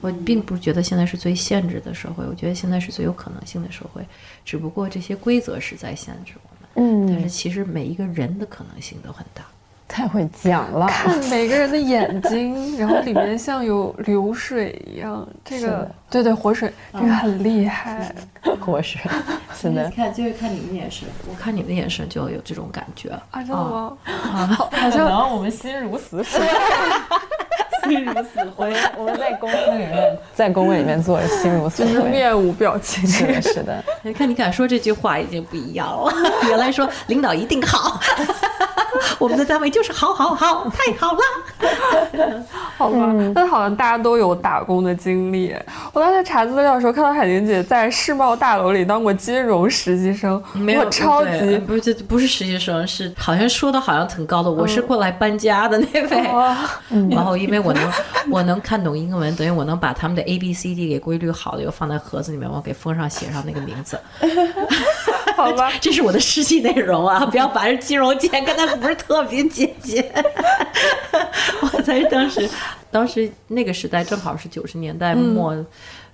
[0.00, 4.06] 我并不觉得现在是最限制的社会，我觉得现在是最有可能性的社会，
[4.44, 6.55] 只不过这些规则是在限制我。
[6.76, 9.42] 嗯，但是其实每一个人的可能性都很大，
[9.88, 10.86] 太会讲了。
[10.92, 18.14] 看每个人的眼睛，然后里面像有流水一样，这个对对活水，这个很厉害。
[18.60, 19.00] 活水，
[19.54, 19.90] 是的。
[19.90, 23.96] 看就是看你们眼神，我看你们的眼神就有这种感觉啊，真的吗？
[24.04, 26.40] 好像我们心如死水。
[27.88, 33.06] 心如死灰，我们在公司里面，在工位里面坐着心如死灰，面无表情。
[33.06, 33.84] 是的，是的。
[34.02, 36.12] 你看，你敢说这句话已经不一样了。
[36.48, 38.00] 原来说领导一定好，
[39.20, 41.18] 我们的单位就是好，好，好，太好了。
[42.76, 45.54] 好吧，但好像大家都有打工的经历。
[45.92, 54.50] 我当时查资料的时候，看到海宁姐在世贸大楼里当过金融实习生，没有超级不是这不是实习生，是好像说的好像挺高的。
[54.50, 57.76] 我是过来搬家的那位，然后因为我。
[57.76, 57.92] 能，
[58.30, 64.00] 我能看懂英文，等于我能把他们的 A B C D 给规律好的，又放在盒子里面，我给封上，写上那个名字。
[65.36, 67.24] 好吧， 这是我的实习内容啊！
[67.30, 70.02] 不要把这金融界跟他不是特别接近。
[71.60, 72.48] 我在当时，
[72.90, 75.54] 当时那个时代正好是九十年代末，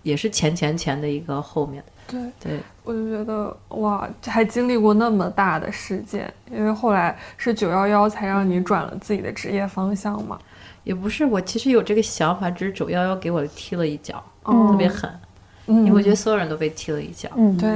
[0.03, 1.83] 也是前前前的一个后面。
[2.09, 10.39] 对对，我就觉得哇，还经历过那么大的事件，因为后来是九幺幺才让你转了自己的职业方向嘛。
[10.85, 15.09] 也不是，我其实有这个想法，只是九幺幺给我踢了一脚，特别狠，
[15.79, 17.29] 因为我觉得所有人都被踢了一脚。
[17.37, 17.71] 嗯，对。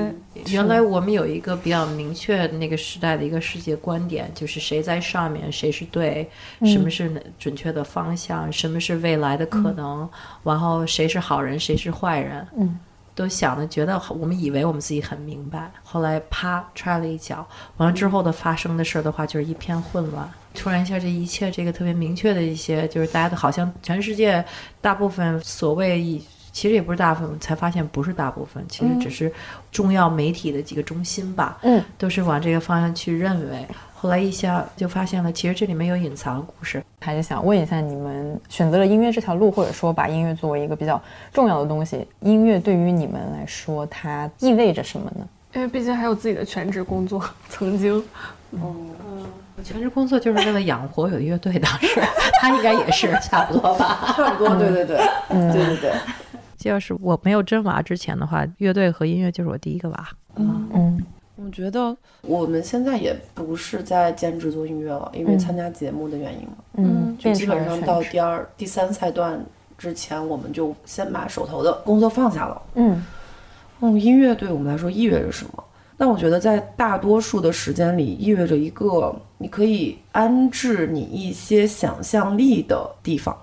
[0.53, 6.28] 原来我们有一个比较明确那个时代的一个世界观点，就是谁在上面，谁是对，
[6.64, 10.09] 什么是准确的方向，什么是未来的可能，
[10.44, 12.47] 然后谁是好人，谁是坏人。
[12.57, 12.78] 嗯。
[13.14, 20.30] 都想的觉得，我们以为我们自己很明白，后来啪踹了一脚，完了之后的发生的事儿的话，就是一片混乱。
[20.53, 24.44] 突然一下，这一切这个特别明确的一些，就是大家都好像全世界
[24.82, 26.20] 大部分所谓，
[26.57, 29.31] 其实也不是大部分，才发现不是大部分，其实只是
[29.71, 33.67] 重要媒体的几个中心吧，嗯，都是往这个方向去认为。
[33.95, 36.83] 后来一下就发现了，其实这里面有隐藏的故事。
[37.03, 40.99] 还是想问一下，你们选择了音乐这条路，或者说把音乐作为一个比较
[41.31, 45.29] 重要的东西，音乐对于你们来说，它意味着什么呢？
[45.53, 48.03] 因为毕竟还有自己的全职工作，曾经。
[48.53, 48.63] 嗯，
[49.59, 52.01] 我全职工作就是为了养活有乐队，当时
[52.41, 54.13] 他应该也是差不多吧？
[54.17, 54.97] 差不多，对对对，
[55.29, 55.93] 对对对。
[56.67, 60.09] 要是我没有真娃之前的话，乐队和音乐就是我第一个娃。
[60.37, 61.07] 嗯嗯，
[61.37, 66.57] 我觉得我们现在也不是在兼职做音乐了，因为参加节目的原因嘛。
[66.75, 69.45] 嗯，就基本上到第二、第三赛段
[69.79, 72.62] 之前，我们就先把手头的工作放下了。
[72.75, 73.05] 嗯，
[73.81, 75.64] 嗯，音乐对我们来说意味着什么？
[75.99, 83.35] 那我觉得在大多数的时间里，意味着一个你可以安置你一些想象力的地方。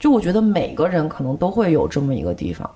[0.00, 2.68] 就我觉得每个人可能都会有这么一个地方，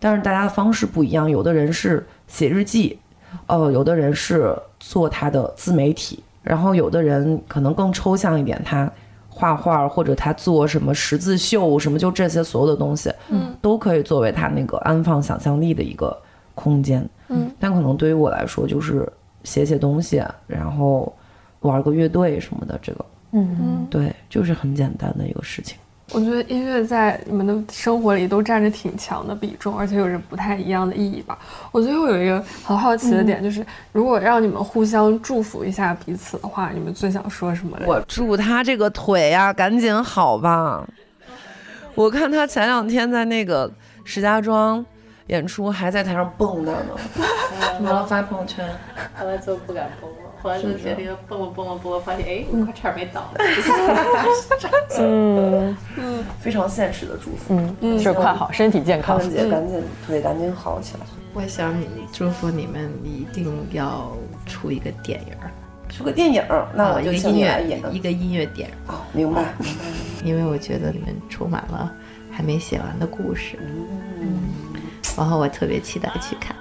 [0.00, 1.30] 但是大家的方式不一样。
[1.30, 2.98] 有的人是写日记，
[3.46, 8.90] 呃，有的人是做他的自媒体，然后有的人可能更抽象一点，他
[9.28, 16.14] 画画或者他做什么十字绣什么，就这些所有的东西，嗯，都可以作为他那个安放想象力的一个
[16.56, 17.08] 空间。
[17.28, 19.10] 嗯，但可能对于我来说，就是
[19.44, 21.10] 写写东西，然后
[21.60, 25.78] 玩个乐队什么的，这个，嗯嗯，对，就是很简单的一个事情。
[26.10, 31.38] 我觉得音乐在你们的生活里都占着挺强的比重，而且有着不太一样的意义吧。
[31.70, 37.78] 我最后有一个很好奇的点，就是如果让你们互相祝福一下彼此的话，你们最想说什么？
[37.86, 40.86] 我祝他这个腿呀，赶紧好吧。
[41.94, 43.70] 我看他前两天在那个
[44.04, 44.84] 石家庄
[45.28, 46.96] 演出，还在台上蹦跶呢，
[47.80, 48.68] 完了发朋友圈，
[49.18, 50.16] 后来就不敢蹦了。
[50.42, 53.32] 后来就决定蹦了蹦了蹦了，发现哎，快差点没倒。
[54.98, 57.54] 嗯嗯，非常现实的祝福。
[57.54, 59.18] 嗯嗯，是快好，身体健康。
[59.18, 61.06] 康姐赶紧腿赶紧好起来。
[61.32, 64.10] 我想你祝福你们一定要
[64.44, 65.50] 出一个电影儿，
[65.88, 67.94] 出个电影儿，那我一个就请音乐你来演。
[67.94, 69.44] 一个音乐电影儿，哦，明白。
[70.24, 71.90] 因为我觉得你们充满了
[72.30, 73.58] 还没写完的故事。
[74.20, 74.42] 嗯，
[75.16, 76.54] 然后我特别期待去看。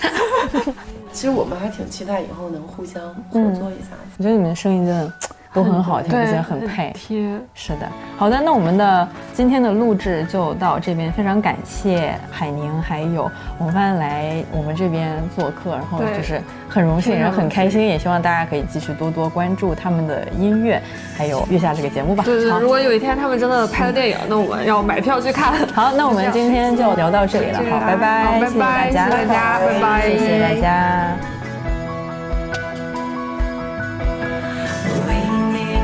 [1.12, 3.98] 其实我们还挺期待以后能互相合作一下的。
[4.18, 5.12] 我觉得你们的声音真的
[5.58, 6.92] 都很好听，而且很配。
[6.94, 7.18] 贴。
[7.54, 13.28] 是的，好的，那我们的今天的录制就到这边，非常感谢海宁还有
[13.58, 20.80] 王帆来我们这边做客，然后就是很荣幸，非常也很开心，也希望大家可以继续多多关注他们的音乐，
[21.16, 22.22] 还有月下这个节目吧。
[22.24, 25.52] 对对，好如果有一天他们真的拍了电影，那我们要买票去看。
[25.74, 31.37] 好，那我们今天就聊到这里了，好，拜拜，好拜拜谢谢大家，谢谢大家拜拜谢谢大家。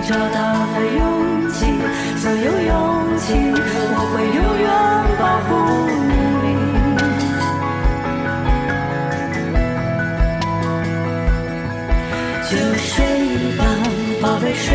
[0.06, 1.64] 找到了勇气，
[2.18, 2.72] 所有勇
[3.16, 3.32] 气，
[3.96, 4.68] 我会永远
[5.18, 5.50] 保护
[6.42, 6.46] 你。
[12.50, 12.92] 就睡
[13.56, 13.60] 吧，
[14.20, 14.68] 宝贝，睡